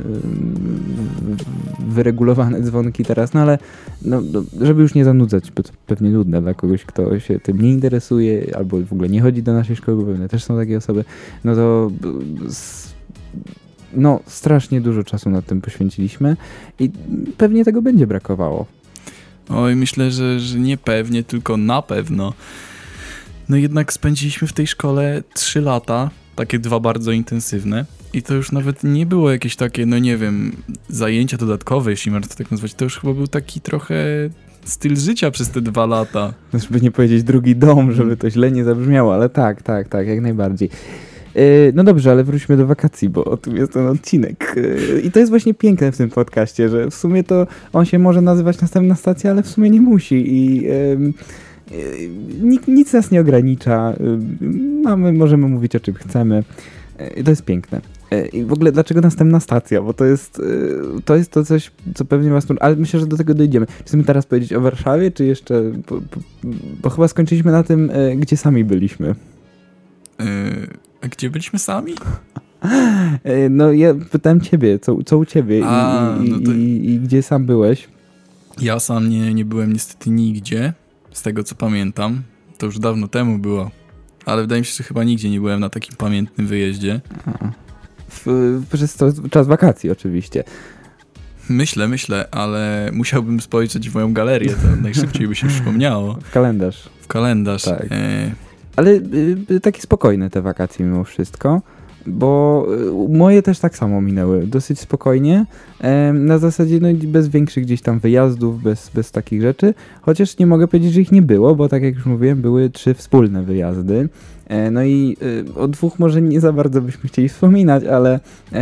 wyregulowane 1.88 2.60
dzwonki 2.60 3.04
teraz, 3.04 3.34
no 3.34 3.40
ale 3.40 3.58
no, 4.02 4.20
no, 4.32 4.42
żeby 4.60 4.82
już 4.82 4.94
nie 4.94 5.04
zanudzać, 5.04 5.50
bo 5.50 5.62
to 5.62 5.70
pewnie 5.86 6.10
nudne 6.10 6.42
dla 6.42 6.54
kogoś, 6.54 6.84
kto 6.84 7.18
się 7.20 7.40
tym 7.40 7.60
nie 7.60 7.70
interesuje 7.70 8.56
albo 8.56 8.78
w 8.78 8.92
ogóle 8.92 9.08
nie 9.08 9.20
chodzi 9.20 9.42
do 9.42 9.52
naszej 9.52 9.76
szkoły, 9.76 9.96
bo 10.04 10.12
pewnie 10.12 10.28
też 10.28 10.44
są 10.44 10.56
takie 10.56 10.76
osoby, 10.76 11.04
no 11.44 11.54
to 11.54 11.90
no 13.94 14.20
strasznie 14.26 14.80
dużo 14.80 15.04
czasu 15.04 15.30
nad 15.30 15.46
tym 15.46 15.60
poświęciliśmy 15.60 16.36
i 16.78 16.90
pewnie 17.36 17.64
tego 17.64 17.82
będzie 17.82 18.06
brakowało. 18.06 18.79
Oj, 19.50 19.76
myślę, 19.76 20.10
że, 20.10 20.40
że 20.40 20.58
nie 20.58 20.76
pewnie, 20.76 21.22
tylko 21.22 21.56
na 21.56 21.82
pewno. 21.82 22.32
No 23.48 23.56
jednak 23.56 23.92
spędziliśmy 23.92 24.48
w 24.48 24.52
tej 24.52 24.66
szkole 24.66 25.22
3 25.34 25.60
lata, 25.60 26.10
takie 26.36 26.58
dwa 26.58 26.80
bardzo 26.80 27.12
intensywne. 27.12 27.84
I 28.12 28.22
to 28.22 28.34
już 28.34 28.52
nawet 28.52 28.84
nie 28.84 29.06
było 29.06 29.30
jakieś 29.30 29.56
takie, 29.56 29.86
no 29.86 29.98
nie 29.98 30.16
wiem, 30.16 30.56
zajęcia 30.88 31.36
dodatkowe, 31.36 31.90
jeśli 31.90 32.12
można 32.12 32.28
to 32.28 32.34
tak 32.34 32.50
nazwać. 32.50 32.74
To 32.74 32.84
już 32.84 32.98
chyba 32.98 33.14
był 33.14 33.26
taki 33.26 33.60
trochę 33.60 33.94
styl 34.64 34.96
życia 34.96 35.30
przez 35.30 35.50
te 35.50 35.60
dwa 35.60 35.86
lata. 35.86 36.34
No, 36.52 36.58
Żeby 36.58 36.80
nie 36.80 36.90
powiedzieć 36.90 37.22
drugi 37.22 37.56
dom, 37.56 37.92
żeby 37.92 38.16
to 38.16 38.30
źle 38.30 38.50
nie 38.50 38.64
zabrzmiało, 38.64 39.14
ale 39.14 39.28
tak, 39.28 39.62
tak, 39.62 39.88
tak, 39.88 40.06
jak 40.06 40.20
najbardziej. 40.20 40.70
Yy, 41.34 41.72
No 41.74 41.84
dobrze, 41.84 42.10
ale 42.10 42.24
wróćmy 42.24 42.56
do 42.56 42.66
wakacji, 42.66 43.08
bo 43.08 43.24
o 43.24 43.36
tym 43.36 43.56
jest 43.56 43.72
ten 43.72 43.86
odcinek. 43.86 44.54
Yy, 44.56 45.00
I 45.00 45.10
to 45.10 45.18
jest 45.18 45.30
właśnie 45.30 45.54
piękne 45.54 45.92
w 45.92 45.96
tym 45.96 46.10
podcaście, 46.10 46.68
że 46.68 46.90
w 46.90 46.94
sumie 46.94 47.24
to 47.24 47.46
on 47.72 47.84
się 47.84 47.98
może 47.98 48.20
nazywać 48.20 48.60
następna 48.60 48.94
stacja, 48.94 49.30
ale 49.30 49.42
w 49.42 49.48
sumie 49.48 49.70
nie 49.70 49.80
musi 49.80 50.34
i 50.34 50.66
nikt, 52.42 52.68
nic 52.68 52.92
nas 52.92 53.10
nie 53.10 53.20
ogranicza. 53.20 53.94
Mamy, 54.82 55.12
możemy 55.12 55.48
mówić 55.48 55.76
o 55.76 55.80
czym 55.80 55.94
chcemy. 55.94 56.44
Yy, 57.16 57.24
To 57.24 57.30
jest 57.30 57.44
piękne. 57.44 57.80
I 58.32 58.44
w 58.44 58.52
ogóle 58.52 58.72
dlaczego 58.72 59.00
następna 59.00 59.40
stacja? 59.40 59.82
Bo 59.82 59.92
to 59.92 60.04
jest, 60.04 60.42
to 61.04 61.16
jest 61.16 61.30
to 61.30 61.44
coś, 61.44 61.70
co 61.94 62.04
pewnie 62.04 62.30
was... 62.30 62.46
Ale 62.60 62.76
myślę, 62.76 63.00
że 63.00 63.06
do 63.06 63.16
tego 63.16 63.34
dojdziemy. 63.34 63.66
Czy 63.66 63.84
chcemy 63.84 64.04
teraz 64.04 64.26
powiedzieć 64.26 64.52
o 64.52 64.60
Warszawie, 64.60 65.10
czy 65.10 65.24
jeszcze... 65.24 65.62
Bo, 65.88 66.00
bo, 66.00 66.20
bo 66.82 66.90
chyba 66.90 67.08
skończyliśmy 67.08 67.52
na 67.52 67.62
tym, 67.62 67.90
gdzie 68.16 68.36
sami 68.36 68.64
byliśmy. 68.64 69.14
Yy, 70.18 70.26
a 71.02 71.08
gdzie 71.08 71.30
byliśmy 71.30 71.58
sami? 71.58 71.92
No 73.50 73.72
ja 73.72 73.94
pytałem 74.10 74.40
ciebie, 74.40 74.78
co, 74.78 75.02
co 75.06 75.18
u 75.18 75.24
ciebie 75.24 75.58
i, 75.58 75.62
A, 75.66 76.16
i, 76.24 76.30
no 76.30 76.40
to- 76.40 76.52
i, 76.52 76.82
i 76.84 77.00
gdzie 77.00 77.22
sam 77.22 77.46
byłeś? 77.46 77.88
Ja 78.60 78.80
sam 78.80 79.08
nie, 79.08 79.34
nie 79.34 79.44
byłem 79.44 79.72
niestety 79.72 80.10
nigdzie, 80.10 80.72
z 81.12 81.22
tego 81.22 81.44
co 81.44 81.54
pamiętam. 81.54 82.22
To 82.58 82.66
już 82.66 82.78
dawno 82.78 83.08
temu 83.08 83.38
było. 83.38 83.70
Ale 84.26 84.42
wydaje 84.42 84.60
mi 84.60 84.66
się, 84.66 84.72
że 84.74 84.84
chyba 84.84 85.04
nigdzie 85.04 85.30
nie 85.30 85.40
byłem 85.40 85.60
na 85.60 85.68
takim 85.70 85.96
pamiętnym 85.96 86.46
wyjeździe. 86.46 87.00
W, 88.10 88.26
przez 88.72 88.94
to, 88.96 89.06
czas 89.30 89.46
wakacji 89.46 89.90
oczywiście. 89.90 90.44
Myślę, 91.48 91.88
myślę, 91.88 92.28
ale 92.30 92.90
musiałbym 92.92 93.40
spojrzeć 93.40 93.90
w 93.90 93.94
moją 93.94 94.12
galerię, 94.12 94.48
to 94.50 94.76
najszybciej 94.82 95.28
by 95.28 95.34
się 95.34 95.48
przypomniało. 95.48 96.14
W 96.22 96.30
kalendarz. 96.30 96.88
W 97.00 97.06
kalendarz. 97.06 97.62
Tak. 97.62 97.86
E, 97.90 98.32
Ale 98.76 98.90
y, 99.50 99.60
takie 99.62 99.80
spokojne 99.82 100.30
te 100.30 100.42
wakacje 100.42 100.86
mimo 100.86 101.04
wszystko, 101.04 101.62
bo 102.06 102.66
y, 103.08 103.16
moje 103.18 103.42
też 103.42 103.58
tak 103.58 103.76
samo 103.76 104.00
minęły. 104.00 104.46
Dosyć 104.46 104.80
spokojnie. 104.80 105.46
Na 106.14 106.38
zasadzie 106.38 106.80
no, 106.80 106.88
bez 107.04 107.28
większych 107.28 107.64
gdzieś 107.64 107.82
tam 107.82 107.98
wyjazdów, 107.98 108.62
bez, 108.62 108.90
bez 108.94 109.10
takich 109.10 109.42
rzeczy. 109.42 109.74
Chociaż 110.02 110.38
nie 110.38 110.46
mogę 110.46 110.68
powiedzieć, 110.68 110.92
że 110.92 111.00
ich 111.00 111.12
nie 111.12 111.22
było, 111.22 111.54
bo 111.54 111.68
tak 111.68 111.82
jak 111.82 111.94
już 111.94 112.06
mówiłem, 112.06 112.42
były 112.42 112.70
trzy 112.70 112.94
wspólne 112.94 113.42
wyjazdy. 113.42 114.08
E, 114.46 114.70
No 114.70 114.82
i 114.84 115.16
y, 115.22 115.54
o 115.54 115.68
dwóch 115.68 115.98
może 115.98 116.22
nie 116.22 116.40
za 116.40 116.52
bardzo 116.52 116.80
byśmy 116.82 117.08
chcieli 117.08 117.28
wspominać, 117.28 117.84
ale 117.84 118.20
e, 118.52 118.60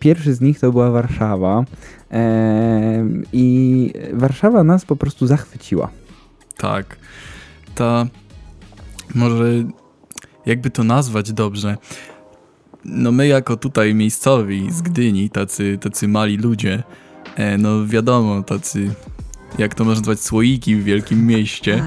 pierwszy 0.00 0.34
z 0.34 0.40
nich 0.40 0.60
to 0.60 0.72
była 0.72 0.90
Warszawa. 0.90 1.64
E, 2.12 3.04
I 3.32 3.92
Warszawa 4.12 4.64
nas 4.64 4.84
po 4.84 4.96
prostu 4.96 5.26
zachwyciła. 5.26 5.90
tak. 6.56 6.96
Ta. 7.74 8.06
Może. 9.14 9.44
Jakby 10.46 10.70
to 10.70 10.84
nazwać 10.84 11.32
dobrze. 11.32 11.76
No 12.84 13.12
my 13.12 13.26
jako 13.26 13.56
tutaj 13.56 13.94
miejscowi 13.94 14.72
z 14.72 14.82
Gdyni, 14.82 15.30
tacy, 15.30 15.78
tacy 15.80 16.08
mali 16.08 16.36
ludzie, 16.36 16.82
e, 17.36 17.58
no 17.58 17.86
wiadomo, 17.86 18.42
tacy, 18.42 18.94
jak 19.58 19.74
to 19.74 19.84
można 19.84 20.00
nazwać, 20.00 20.20
słoiki 20.20 20.76
w 20.76 20.84
wielkim 20.84 21.26
mieście. 21.26 21.84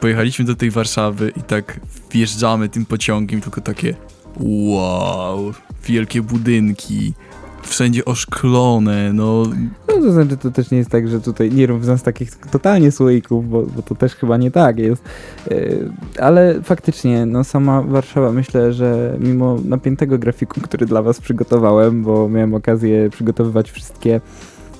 Pojechaliśmy 0.00 0.44
do 0.44 0.54
tej 0.54 0.70
Warszawy 0.70 1.32
i 1.36 1.42
tak 1.42 1.80
wjeżdżamy 2.10 2.68
tym 2.68 2.86
pociągiem, 2.86 3.40
tylko 3.40 3.60
takie 3.60 3.94
wow, 4.40 5.52
wielkie 5.86 6.22
budynki, 6.22 7.14
wszędzie 7.62 8.04
oszklone, 8.04 9.12
no 9.12 9.42
No 9.88 9.94
to 9.94 10.12
znaczy, 10.12 10.36
to 10.36 10.50
też 10.50 10.70
nie 10.70 10.78
jest 10.78 10.90
tak, 10.90 11.08
że 11.08 11.20
tutaj 11.20 11.52
nie 11.52 11.66
rób 11.66 11.84
z 11.84 11.88
nas 11.88 12.02
takich 12.02 12.36
totalnie 12.36 12.92
słoików, 12.92 13.50
bo, 13.50 13.62
bo 13.62 13.82
to 13.82 13.94
też 13.94 14.14
chyba 14.14 14.36
nie 14.36 14.50
tak 14.50 14.78
jest. 14.78 15.04
Yy, 15.50 15.90
Ale 16.18 16.62
faktycznie, 16.62 17.26
no 17.26 17.44
sama 17.44 17.82
Warszawa, 17.82 18.32
myślę, 18.32 18.72
że 18.72 19.16
mimo 19.20 19.58
napiętego 19.64 20.18
grafiku, 20.18 20.60
który 20.60 20.86
dla 20.86 21.02
was 21.02 21.20
przygotowałem, 21.20 22.02
bo 22.02 22.28
miałem 22.28 22.54
okazję 22.54 23.10
przygotowywać 23.10 23.70
wszystkie 23.70 24.20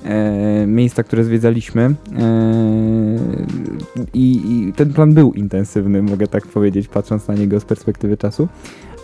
e, 0.03 0.67
miejsca, 0.67 1.03
które 1.03 1.23
zwiedzaliśmy 1.23 1.81
e, 1.81 1.95
i, 4.13 4.41
i 4.51 4.73
ten 4.73 4.93
plan 4.93 5.13
był 5.13 5.33
intensywny, 5.33 6.01
mogę 6.01 6.27
tak 6.27 6.47
powiedzieć, 6.47 6.87
patrząc 6.87 7.27
na 7.27 7.33
niego 7.33 7.59
z 7.59 7.65
perspektywy 7.65 8.17
czasu. 8.17 8.47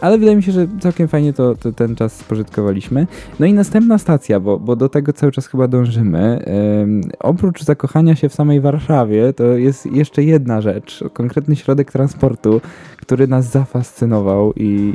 Ale 0.02 0.18
wydaje 0.18 0.38
mi 0.38 0.44
się, 0.44 0.52
że 0.52 0.68
całkiem 0.80 1.08
fajnie 1.08 1.34
to, 1.34 1.56
to 1.56 1.72
ten 1.72 1.96
czas 1.96 2.14
spożytkowaliśmy. 2.14 3.08
No 3.40 3.46
i 3.46 3.54
następna 3.54 3.98
stacja, 3.98 4.40
bo, 4.40 4.60
bo 4.60 4.76
do 4.76 4.90
tego 4.90 5.14
cały 5.14 5.32
czas 5.32 5.48
chyba 5.48 5.68
dążymy. 5.68 6.46
Ym, 6.82 7.02
oprócz 7.20 7.64
zakochania 7.64 8.16
się 8.16 8.30
w 8.30 8.34
samej 8.34 8.62
Warszawie, 8.62 9.34
to 9.34 9.44
jest 9.44 9.86
jeszcze 9.86 10.24
jedna 10.24 10.62
rzecz, 10.62 11.04
konkretny 11.14 11.56
środek 11.56 11.92
transportu, 11.92 12.62
który 12.98 13.28
nas 13.28 13.52
zafascynował 13.52 14.54
i 14.56 14.94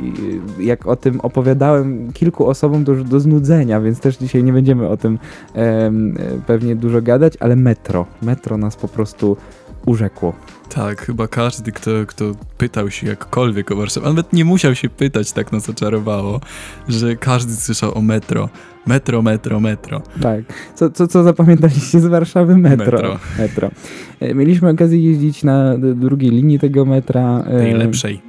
jak 0.59 0.87
o 0.87 0.95
tym 0.95 1.21
opowiadałem 1.21 2.13
kilku 2.13 2.47
osobom, 2.47 2.85
już 2.87 3.03
do 3.03 3.19
znudzenia, 3.19 3.81
więc 3.81 3.99
też 3.99 4.17
dzisiaj 4.17 4.43
nie 4.43 4.53
będziemy 4.53 4.87
o 4.87 4.97
tym 4.97 5.19
em, 5.53 6.17
pewnie 6.47 6.75
dużo 6.75 7.01
gadać, 7.01 7.33
ale 7.39 7.55
metro. 7.55 8.05
Metro 8.21 8.57
nas 8.57 8.75
po 8.75 8.87
prostu 8.87 9.37
urzekło. 9.85 10.33
Tak, 10.75 11.01
chyba 11.01 11.27
każdy, 11.27 11.71
kto, 11.71 11.91
kto 12.07 12.31
pytał 12.57 12.91
się 12.91 13.07
jakkolwiek 13.07 13.71
o 13.71 13.75
Warszawie, 13.75 14.05
a 14.05 14.09
nawet 14.09 14.33
nie 14.33 14.45
musiał 14.45 14.75
się 14.75 14.89
pytać, 14.89 15.31
tak 15.31 15.51
nas 15.51 15.69
oczarowało, 15.69 16.39
że 16.87 17.15
każdy 17.15 17.53
słyszał 17.55 17.97
o 17.97 18.01
metro. 18.01 18.49
Metro, 18.87 19.21
metro, 19.21 19.59
metro. 19.59 20.01
Tak. 20.21 20.41
Co, 20.75 20.89
co, 20.89 21.07
co 21.07 21.23
zapamiętaliście 21.23 21.99
z 21.99 22.05
Warszawy? 22.05 22.57
Metro. 22.57 22.85
Metro. 22.85 23.19
Metro. 23.39 23.71
E, 24.19 24.33
Mieliśmy 24.33 24.69
okazję 24.69 25.03
jeździć 25.03 25.43
na 25.43 25.77
drugiej 25.77 26.31
linii 26.31 26.59
tego 26.59 26.85
metra. 26.85 27.43
Tej 27.43 27.73
lepszej. 27.73 28.21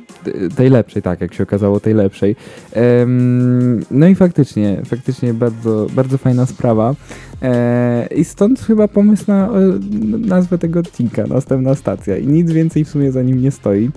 Tej 0.57 0.71
lepszej, 0.71 1.03
tak, 1.03 1.21
jak 1.21 1.35
się 1.35 1.43
okazało, 1.43 1.81
tej 1.81 1.95
lepszej. 1.95 2.37
No 3.91 4.07
i 4.07 4.15
faktycznie, 4.15 4.83
faktycznie 4.85 5.35
bardzo, 5.35 5.87
bardzo 5.95 6.19
fajna 6.19 6.47
sprawa. 6.47 6.95
E, 7.43 8.09
I 8.17 8.25
stąd 8.25 8.61
chyba 8.61 8.89
pomysł 8.89 9.25
na 9.27 9.47
e, 9.47 9.51
nazwę 10.19 10.59
tego 10.59 10.81
odcinka, 10.81 11.27
następna 11.27 11.75
stacja. 11.75 12.17
I 12.17 12.27
nic 12.27 12.53
więcej 12.53 12.85
w 12.85 12.89
sumie 12.89 13.13
za 13.13 13.23
nim 13.23 13.43
nie 13.43 13.51
stoi. 13.51 13.91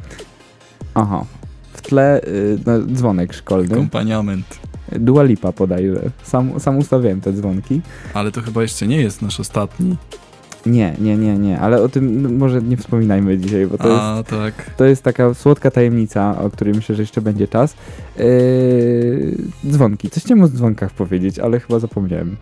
Aha. 0.94 1.26
W 1.74 1.82
tle 1.82 2.22
y, 2.24 2.60
no, 2.66 2.82
dzwonek 2.82 3.34
szkolny. 3.34 3.76
Kompaniament. 3.76 4.60
Dua 4.92 5.24
Lipa 5.24 5.52
podajże. 5.52 6.02
Sam, 6.24 6.60
sam 6.60 6.78
ustawiałem 6.78 7.22
te 7.22 7.34
dzwonki. 7.34 7.82
Ale 8.14 8.32
to 8.32 8.42
chyba 8.42 8.62
jeszcze 8.62 8.88
nie 8.88 9.02
jest 9.02 9.22
nasz 9.22 9.40
ostatni. 9.40 9.96
Nie, 10.66 10.96
nie, 11.00 11.18
nie, 11.18 11.38
nie, 11.38 11.60
ale 11.60 11.82
o 11.82 11.90
tym 11.90 12.22
no, 12.22 12.30
może 12.30 12.62
nie 12.62 12.78
wspominajmy 12.78 13.38
dzisiaj, 13.38 13.68
bo 13.68 13.78
to 13.78 13.88
jest 13.88 14.02
A, 14.02 14.24
tak. 14.30 14.76
To 14.78 14.86
jest 14.86 15.04
taka 15.04 15.34
słodka 15.34 15.72
tajemnica, 15.72 16.42
o 16.42 16.50
której 16.50 16.74
myślę, 16.74 16.96
że 16.96 17.02
jeszcze 17.02 17.22
będzie 17.22 17.48
czas. 17.48 17.76
Yy, 18.18 19.38
dzwonki. 19.70 20.10
Coś 20.10 20.24
chciałem 20.24 20.44
o 20.44 20.48
dzwonkach 20.48 20.94
powiedzieć, 20.94 21.40
ale 21.40 21.60
chyba 21.60 21.80
zapomniałem. 21.80 22.38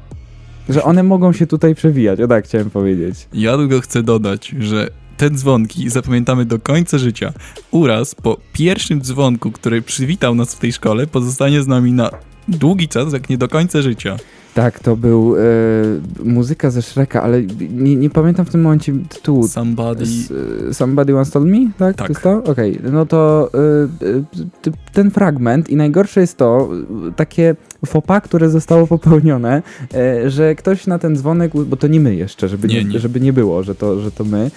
Że 0.70 0.84
one 0.84 1.04
mogą 1.04 1.34
się 1.34 1.48
tutaj 1.48 1.76
przewijać. 1.76 2.22
O 2.22 2.28
tak 2.28 2.46
chciałem 2.46 2.70
powiedzieć. 2.70 3.28
Ja 3.34 3.58
tylko 3.58 3.82
chcę 3.82 4.04
dodać, 4.04 4.56
że 4.60 4.90
te 5.18 5.30
dzwonki 5.30 5.90
zapamiętamy 5.90 6.46
do 6.46 6.60
końca 6.60 6.98
życia. 6.98 7.34
Uraz 7.72 8.16
po 8.16 8.38
pierwszym 8.54 9.02
dzwonku, 9.02 9.52
który 9.52 9.82
przywitał 9.82 10.36
nas 10.36 10.56
w 10.56 10.60
tej 10.60 10.74
szkole, 10.74 11.08
pozostanie 11.08 11.62
z 11.62 11.68
nami 11.68 11.94
na 11.94 12.10
długi 12.48 12.88
czas, 12.88 13.14
jak 13.14 13.30
nie 13.30 13.38
do 13.38 13.48
końca 13.48 13.82
życia. 13.82 14.18
Tak, 14.54 14.80
to 14.80 14.96
był 14.98 15.36
e, 15.38 15.42
muzyka 16.24 16.72
ze 16.72 16.82
Shreka, 16.82 17.24
ale 17.24 17.44
nie, 17.72 17.96
nie 17.96 18.10
pamiętam 18.10 18.46
w 18.46 18.50
tym 18.50 18.62
momencie 18.62 18.94
tytułu. 19.10 19.48
Somebody... 19.48 20.04
S- 20.04 20.34
e, 20.70 20.74
Somebody 20.74 21.18
Once 21.18 21.32
Told 21.32 21.48
Me? 21.48 21.58
Tak? 21.78 21.96
Tak. 21.96 22.08
To 22.08 22.14
jest 22.14 22.22
to? 22.22 22.52
Okej, 22.52 22.80
no 22.92 23.06
to 23.06 23.50
e, 23.54 24.08
e, 24.68 24.72
ten 24.94 25.12
fragment 25.12 25.70
i 25.70 25.76
najgorsze 25.76 26.22
jest 26.22 26.38
to, 26.38 26.70
takie 27.16 27.56
fopa, 27.86 28.22
które 28.22 28.50
zostało 28.50 28.88
popełnione, 28.88 29.62
e, 29.94 30.30
że 30.30 30.56
ktoś 30.56 30.88
na 30.88 31.00
ten 31.00 31.16
dzwonek, 31.16 31.52
bo 31.68 31.76
to 31.78 31.88
nie 31.88 32.00
my 32.00 32.16
jeszcze, 32.16 32.48
żeby 32.50 32.68
nie, 32.68 32.84
Nie. 32.84 33.00
Żeby 33.00 33.20
nie 33.20 33.34
było, 33.34 33.64
że 33.64 33.76
to, 33.76 34.00
że 34.00 34.12
to 34.12 34.24
my, 34.24 34.52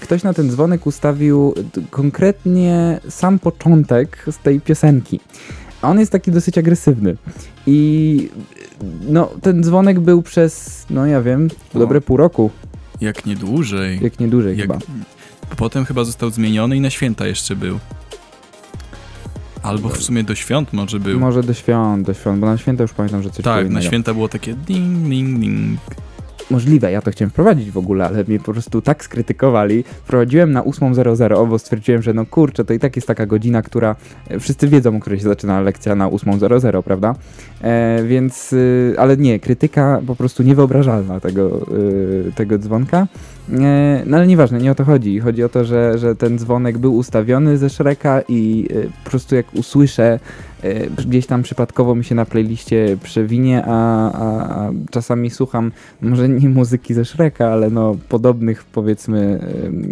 ktoś 0.00 0.22
na 0.22 0.34
ten 0.34 0.50
dzwonek 0.50 0.86
ustawił 0.86 1.54
konkretnie 1.90 3.00
sam 3.08 3.38
początek 3.38 4.24
z 4.30 4.38
tej 4.38 4.60
piosenki. 4.60 5.20
A 5.84 5.88
on 5.88 5.98
jest 6.00 6.12
taki 6.12 6.30
dosyć 6.30 6.58
agresywny. 6.58 7.16
I 7.66 8.30
no, 9.08 9.30
ten 9.42 9.62
dzwonek 9.64 10.00
był 10.00 10.22
przez, 10.22 10.84
no 10.90 11.06
ja 11.06 11.22
wiem, 11.22 11.48
O. 11.74 11.78
dobre 11.78 12.00
pół 12.00 12.16
roku, 12.16 12.50
Jak 13.00 13.26
nie 13.26 13.36
dłużej. 13.36 13.98
jak 14.02 14.20
nie 14.20 14.28
dłużej 14.28 14.56
Jak... 14.58 14.62
chyba. 14.72 14.78
Potem 15.56 15.84
chyba 15.84 16.04
został 16.04 16.30
zmieniony 16.30 16.76
i 16.76 16.80
na 16.80 16.90
święta 16.90 17.26
jeszcze 17.26 17.56
był. 17.56 17.78
Albo 19.62 19.88
w 19.88 20.02
sumie 20.02 20.24
do 20.24 20.34
świąt 20.34 20.72
może 20.72 21.00
był. 21.00 21.20
Może 21.20 21.42
do 21.42 21.54
świąt, 21.54 22.06
do 22.06 22.14
świąt, 22.14 22.40
bo 22.40 22.46
na 22.46 22.58
święta 22.58 22.82
już 22.82 22.92
pamiętam, 22.92 23.22
że 23.22 23.30
coś 23.30 23.42
było 23.44 23.54
tak, 23.54 23.64
na 23.64 23.70
innego. 23.70 23.86
święta 23.86 24.14
było 24.14 24.28
takie 24.28 24.54
ding, 24.54 25.08
ding, 25.08 25.40
ding. 25.40 25.80
Możliwe, 26.50 26.92
ja 26.92 27.02
to 27.02 27.10
chciałem 27.10 27.30
wprowadzić 27.30 27.70
w 27.70 27.78
ogóle, 27.78 28.06
ale 28.06 28.24
mnie 28.24 28.38
po 28.38 28.52
prostu 28.52 28.82
tak 28.82 29.04
skrytykowali. 29.04 29.84
Wprowadziłem 30.04 30.52
na 30.52 30.62
8.00, 30.62 31.48
bo 31.48 31.58
stwierdziłem, 31.58 32.02
że 32.02 32.12
no 32.12 32.26
kurczę, 32.26 32.64
to 32.64 32.74
i 32.74 32.78
tak 32.78 32.96
jest 32.96 33.08
taka 33.08 33.26
godzina, 33.26 33.62
która 33.62 33.96
e, 34.28 34.40
wszyscy 34.40 34.68
wiedzą, 34.68 34.96
o 34.96 35.00
której 35.00 35.18
się 35.18 35.24
zaczyna 35.24 35.60
lekcja 35.60 35.94
na 35.94 36.08
8.00, 36.08 36.82
prawda? 36.82 37.14
E, 37.62 38.02
więc, 38.04 38.52
y, 38.52 38.94
ale 38.98 39.16
nie, 39.16 39.40
krytyka 39.40 40.00
po 40.06 40.16
prostu 40.16 40.42
niewyobrażalna 40.42 41.20
tego, 41.20 41.66
y, 42.28 42.32
tego 42.34 42.58
dzwonka. 42.58 43.06
E, 43.52 44.02
no 44.06 44.16
ale 44.16 44.26
nieważne, 44.26 44.58
nie 44.58 44.70
o 44.70 44.74
to 44.74 44.84
chodzi. 44.84 45.20
Chodzi 45.20 45.44
o 45.44 45.48
to, 45.48 45.64
że, 45.64 45.98
że 45.98 46.16
ten 46.16 46.38
dzwonek 46.38 46.78
był 46.78 46.96
ustawiony 46.96 47.58
ze 47.58 47.70
Shreka 47.70 48.22
i 48.28 48.68
y, 48.70 48.90
po 49.04 49.10
prostu 49.10 49.34
jak 49.34 49.54
usłyszę 49.54 50.18
gdzieś 51.06 51.26
tam 51.26 51.42
przypadkowo 51.42 51.94
mi 51.94 52.04
się 52.04 52.14
na 52.14 52.24
playliście 52.24 52.96
przewinie, 53.02 53.64
a, 53.66 54.12
a, 54.12 54.64
a 54.66 54.70
czasami 54.90 55.30
słucham 55.30 55.72
może 56.00 56.28
nie 56.28 56.48
muzyki 56.48 56.94
ze 56.94 57.04
Shreka, 57.04 57.48
ale 57.48 57.70
no 57.70 57.96
podobnych 58.08 58.64
powiedzmy 58.64 59.40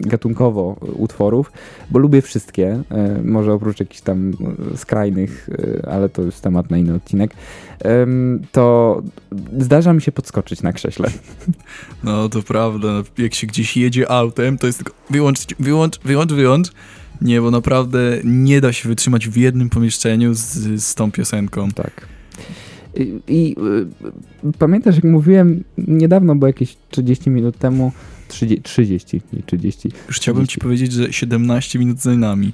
y, 0.04 0.08
gatunkowo 0.08 0.76
utworów, 0.94 1.52
bo 1.90 1.98
lubię 1.98 2.22
wszystkie, 2.22 2.82
y, 3.18 3.24
może 3.24 3.52
oprócz 3.52 3.80
jakichś 3.80 4.00
tam 4.00 4.30
y, 4.74 4.76
skrajnych, 4.76 5.48
y, 5.48 5.82
ale 5.90 6.08
to 6.08 6.22
jest 6.22 6.40
temat 6.40 6.70
na 6.70 6.78
inny 6.78 6.94
odcinek, 6.94 7.34
to 8.52 9.02
zdarza 9.58 9.92
mi 9.92 10.02
się 10.02 10.12
podskoczyć 10.12 10.62
na 10.62 10.72
krześle. 10.72 11.08
No 12.04 12.28
to 12.28 12.42
prawda, 12.42 12.88
jak 13.18 13.34
się 13.34 13.46
gdzieś 13.46 13.76
jedzie 13.76 14.10
autem, 14.10 14.58
to 14.58 14.66
jest 14.66 14.78
tylko 14.78 14.92
wyłącz, 15.10 15.46
wyłącz, 15.58 16.00
wyłącz, 16.00 16.32
wyłącz. 16.32 16.72
Nie, 17.22 17.40
bo 17.40 17.50
naprawdę 17.50 18.18
nie 18.24 18.60
da 18.60 18.72
się 18.72 18.88
wytrzymać 18.88 19.28
w 19.28 19.36
jednym 19.36 19.70
pomieszczeniu 19.70 20.34
z, 20.34 20.40
z 20.84 20.94
tą 20.94 21.12
piosenką. 21.12 21.70
Tak. 21.70 22.08
I, 22.96 23.20
i 23.28 23.56
y, 24.44 24.52
pamiętasz, 24.58 24.94
jak 24.94 25.04
mówiłem 25.04 25.64
niedawno, 25.78 26.34
bo 26.34 26.46
jakieś 26.46 26.76
30 26.90 27.30
minut 27.30 27.58
temu, 27.58 27.92
30, 28.28 28.62
30 28.62 29.20
nie 29.32 29.42
30, 29.42 29.90
Już 30.08 30.16
chciałbym 30.16 30.46
ci 30.46 30.58
powiedzieć, 30.58 30.92
że 30.92 31.12
17 31.12 31.78
minut 31.78 32.00
za 32.00 32.14
nami. 32.14 32.52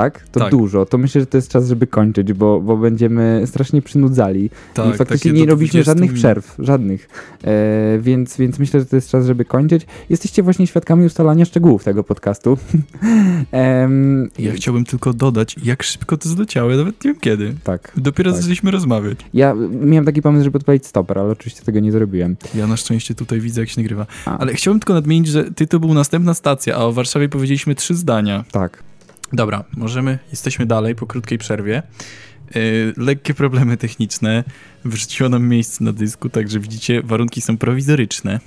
Tak? 0.00 0.28
To 0.32 0.40
Tak. 0.40 0.50
dużo. 0.50 0.86
To 0.86 0.98
myślę, 0.98 1.20
że 1.20 1.26
to 1.26 1.38
jest 1.38 1.50
czas, 1.50 1.68
żeby 1.68 1.86
kończyć, 1.86 2.32
bo, 2.32 2.60
bo 2.60 2.76
będziemy 2.76 3.42
strasznie 3.46 3.82
przynudzali. 3.82 4.50
Tak, 4.74 4.94
I 4.94 4.98
faktycznie 4.98 5.32
nie 5.32 5.46
robiliśmy 5.46 5.82
20 5.82 5.90
żadnych 5.92 6.12
przerw, 6.12 6.54
żadnych. 6.58 7.08
E, 7.44 7.98
więc, 8.00 8.36
więc 8.36 8.58
myślę, 8.58 8.80
że 8.80 8.86
to 8.86 8.96
jest 8.96 9.10
czas, 9.10 9.26
żeby 9.26 9.44
kończyć. 9.44 9.86
Jesteście 10.10 10.42
właśnie 10.42 10.66
świadkami 10.66 11.06
ustalania 11.06 11.44
szczegółów 11.44 11.84
tego 11.84 12.04
podcastu. 12.04 12.58
Ja 14.38 14.52
chciałbym 14.52 14.84
tylko 14.84 15.12
dodać, 15.12 15.56
jak 15.64 15.82
szybko 15.82 16.16
to 16.16 16.28
zleciało, 16.28 16.70
ja 16.70 16.76
nawet 16.76 17.04
nie 17.04 17.10
wiem 17.12 17.20
kiedy. 17.20 17.54
Tak. 17.64 17.92
Dopiero 17.96 18.30
Tak. 18.30 18.36
zaczęliśmy 18.36 18.70
rozmawiać. 18.70 19.18
Ja 19.34 19.54
miałem 19.80 20.04
taki 20.04 20.22
pomysł, 20.22 20.44
żeby 20.44 20.58
odpalić 20.58 20.86
stoper, 20.86 21.18
ale 21.18 21.30
oczywiście 21.30 21.62
tego 21.62 21.80
nie 21.80 21.92
zrobiłem. 21.92 22.36
Ja 22.54 22.66
na 22.66 22.76
szczęście 22.76 23.14
tutaj 23.14 23.40
widzę, 23.40 23.60
jak 23.60 23.70
się 23.70 23.80
nagrywa. 23.80 24.06
A, 24.26 24.38
Ale 24.38 24.54
chciałbym 24.54 24.80
tylko 24.80 24.94
nadmienić, 24.94 25.28
że 25.28 25.44
ty 25.44 25.66
to 25.66 25.80
był 25.80 25.94
następna 25.94 26.34
stacja, 26.34 26.76
a 26.76 26.78
o 26.78 26.92
Warszawie 26.92 27.28
powiedzieliśmy 27.28 27.74
trzy 27.74 27.94
zdania. 27.94 28.44
Tak. 28.50 28.82
Dobra, 29.32 29.64
możemy, 29.76 30.18
jesteśmy 30.30 30.66
dalej 30.66 30.94
po 30.94 31.06
krótkiej 31.06 31.38
przerwie. 31.38 31.82
Yy, 32.54 32.92
lekkie 32.96 33.34
problemy 33.34 33.76
techniczne. 33.76 34.44
Wyrzuciło 34.84 35.28
nam 35.28 35.48
miejsce 35.48 35.84
na 35.84 35.92
dysku, 35.92 36.28
także 36.28 36.60
widzicie, 36.60 37.02
warunki 37.02 37.40
są 37.40 37.58
prowizoryczne. 37.58 38.40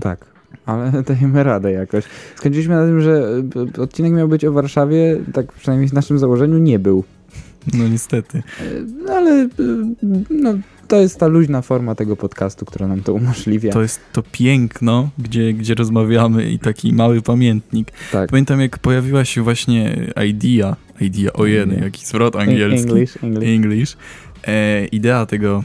Tak, 0.00 0.26
ale 0.66 0.92
dajemy 1.08 1.42
radę 1.42 1.72
jakoś. 1.72 2.04
Skończyliśmy 2.36 2.74
na 2.74 2.86
tym, 2.86 3.00
że 3.00 3.42
e, 3.78 3.82
odcinek 3.82 4.12
miał 4.12 4.28
być 4.28 4.44
o 4.44 4.52
Warszawie, 4.52 5.20
tak 5.32 5.52
przynajmniej 5.52 5.88
w 5.88 5.92
naszym 5.92 6.18
założeniu 6.18 6.58
nie 6.58 6.78
był. 6.78 7.04
No 7.74 7.88
niestety. 7.88 8.42
E, 9.08 9.12
ale 9.12 9.30
e, 9.30 9.48
no, 10.30 10.54
to 10.88 11.00
jest 11.00 11.18
ta 11.18 11.26
luźna 11.26 11.62
forma 11.62 11.94
tego 11.94 12.16
podcastu, 12.16 12.64
która 12.64 12.86
nam 12.88 13.02
to 13.02 13.14
umożliwia. 13.14 13.72
To 13.72 13.82
jest 13.82 14.00
to 14.12 14.22
piękno, 14.32 15.10
gdzie, 15.18 15.52
gdzie 15.52 15.74
rozmawiamy 15.74 16.50
i 16.50 16.58
taki 16.58 16.92
mały 16.92 17.22
pamiętnik. 17.22 17.92
tak. 18.12 18.30
Pamiętam, 18.30 18.60
jak 18.60 18.78
pojawiła 18.78 19.24
się 19.24 19.42
właśnie 19.42 20.12
idea, 20.28 20.76
idea, 21.00 21.32
o 21.32 21.46
jeden, 21.46 21.70
Idea. 21.70 21.84
jaki 21.84 22.06
zwrot 22.06 22.36
angielski. 22.36 22.90
English, 22.90 23.16
English. 23.22 23.48
English. 23.48 23.96
E, 24.46 24.86
idea 24.86 25.26
tego 25.26 25.64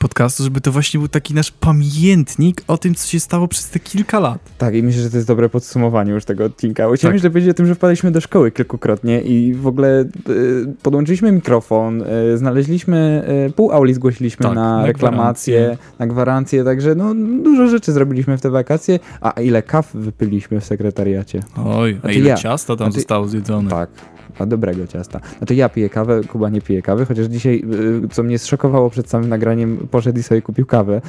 podcastu, 0.00 0.42
żeby 0.44 0.60
to 0.60 0.72
właśnie 0.72 0.98
był 1.00 1.08
taki 1.08 1.34
nasz 1.34 1.50
pamiętnik 1.50 2.62
o 2.68 2.78
tym, 2.78 2.94
co 2.94 3.08
się 3.08 3.20
stało 3.20 3.48
przez 3.48 3.68
te 3.70 3.78
kilka 3.80 4.20
lat. 4.20 4.38
Tak, 4.58 4.74
i 4.74 4.82
myślę, 4.82 5.02
że 5.02 5.10
to 5.10 5.16
jest 5.16 5.28
dobre 5.28 5.48
podsumowanie 5.48 6.12
już 6.12 6.24
tego 6.24 6.44
odcinka. 6.44 6.82
Chciałem 6.82 6.98
Tak. 6.98 7.12
jeszcze 7.12 7.30
powiedzieć 7.30 7.50
o 7.50 7.54
tym, 7.54 7.66
że 7.66 7.74
wpadliśmy 7.74 8.10
do 8.10 8.20
szkoły 8.20 8.50
kilkukrotnie 8.50 9.20
i 9.22 9.54
w 9.54 9.66
ogóle 9.66 10.00
y, 10.28 10.74
podłączyliśmy 10.82 11.32
mikrofon, 11.32 12.02
y, 12.02 12.38
znaleźliśmy, 12.38 13.24
y, 13.48 13.52
pół 13.52 13.72
auli 13.72 13.94
zgłosiliśmy 13.94 14.42
Tak, 14.46 14.54
na, 14.54 14.76
na 14.76 14.86
reklamację, 14.86 15.58
gwarancję. 15.60 15.78
na 15.98 16.06
gwarancję, 16.06 16.64
także 16.64 16.94
no 16.94 17.14
dużo 17.42 17.66
rzeczy 17.68 17.92
zrobiliśmy 17.92 18.38
w 18.38 18.40
te 18.40 18.50
wakacje, 18.50 18.98
a 19.20 19.30
ile 19.30 19.62
kaw 19.62 19.90
wypiliśmy 19.94 20.60
w 20.60 20.64
sekretariacie. 20.64 21.40
Oj, 21.64 21.96
a 21.98 22.00
Znaczy 22.00 22.18
ile 22.18 22.28
ja. 22.28 22.36
ciasta 22.36 22.76
tam 22.76 22.86
Znaczy- 22.86 23.00
zostało 23.00 23.28
zjedzone. 23.28 23.70
Tak. 23.70 23.90
A 24.38 24.46
dobrego 24.46 24.86
ciasta. 24.86 25.20
Znaczy 25.38 25.54
ja 25.54 25.68
piję 25.68 25.88
kawę, 25.88 26.20
Kuba 26.28 26.48
nie 26.48 26.60
pije 26.60 26.82
kawy, 26.82 27.06
chociaż 27.06 27.26
dzisiaj, 27.26 27.64
y, 28.04 28.08
co 28.08 28.22
mnie 28.22 28.38
zszokowało 28.38 28.90
przed 28.90 29.10
samym 29.10 29.28
nagraniem, 29.28 29.88
poszedł 29.90 30.18
i 30.18 30.22
sobie 30.22 30.42
kupił 30.42 30.66
kawę. 30.66 31.00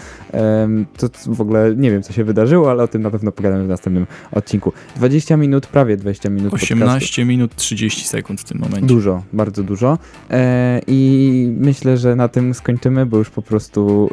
To 0.97 1.07
w 1.33 1.41
ogóle 1.41 1.75
nie 1.75 1.91
wiem, 1.91 2.03
co 2.03 2.13
się 2.13 2.23
wydarzyło, 2.23 2.71
ale 2.71 2.83
o 2.83 2.87
tym 2.87 3.01
na 3.01 3.11
pewno 3.11 3.31
pogadamy 3.31 3.63
w 3.63 3.67
następnym 3.67 4.07
odcinku. 4.31 4.73
20 4.95 5.37
minut, 5.37 5.67
prawie 5.67 5.97
20 5.97 6.29
minut 6.29 6.51
podcastu. 6.51 6.73
18 6.73 7.25
minut 7.25 7.55
30 7.55 8.07
sekund 8.07 8.41
w 8.41 8.43
tym 8.43 8.59
momencie. 8.59 8.87
Dużo, 8.87 9.23
bardzo 9.33 9.63
dużo. 9.63 9.97
E, 10.29 10.81
I 10.87 11.53
myślę, 11.57 11.97
że 11.97 12.15
na 12.15 12.27
tym 12.27 12.53
skończymy, 12.53 13.05
bo 13.05 13.17
już 13.17 13.29
po 13.29 13.41
prostu 13.41 14.09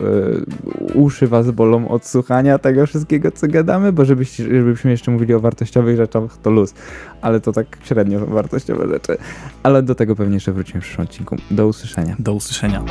e, 0.92 0.94
uszy 0.94 1.26
was 1.26 1.50
bolą 1.50 1.88
od 1.88 2.06
słuchania 2.06 2.58
tego 2.58 2.86
wszystkiego, 2.86 3.30
co 3.30 3.48
gadamy, 3.48 3.92
bo 3.92 4.04
żebyśmy 4.04 4.90
jeszcze 4.90 5.10
mówili 5.10 5.34
o 5.34 5.40
wartościowych 5.40 5.96
rzeczach, 5.96 6.36
to 6.42 6.50
luz. 6.50 6.74
Ale 7.20 7.40
to 7.40 7.52
tak 7.52 7.66
średnio 7.84 8.26
wartościowe 8.26 8.88
rzeczy. 8.88 9.16
Ale 9.62 9.82
do 9.82 9.94
tego 9.94 10.16
pewnie 10.16 10.34
jeszcze 10.34 10.52
wrócimy 10.52 10.80
w 10.80 10.84
przyszłym 10.84 11.06
odcinku. 11.06 11.36
Do 11.50 11.66
usłyszenia. 11.66 12.16
Do 12.18 12.32
usłyszenia. 12.34 12.84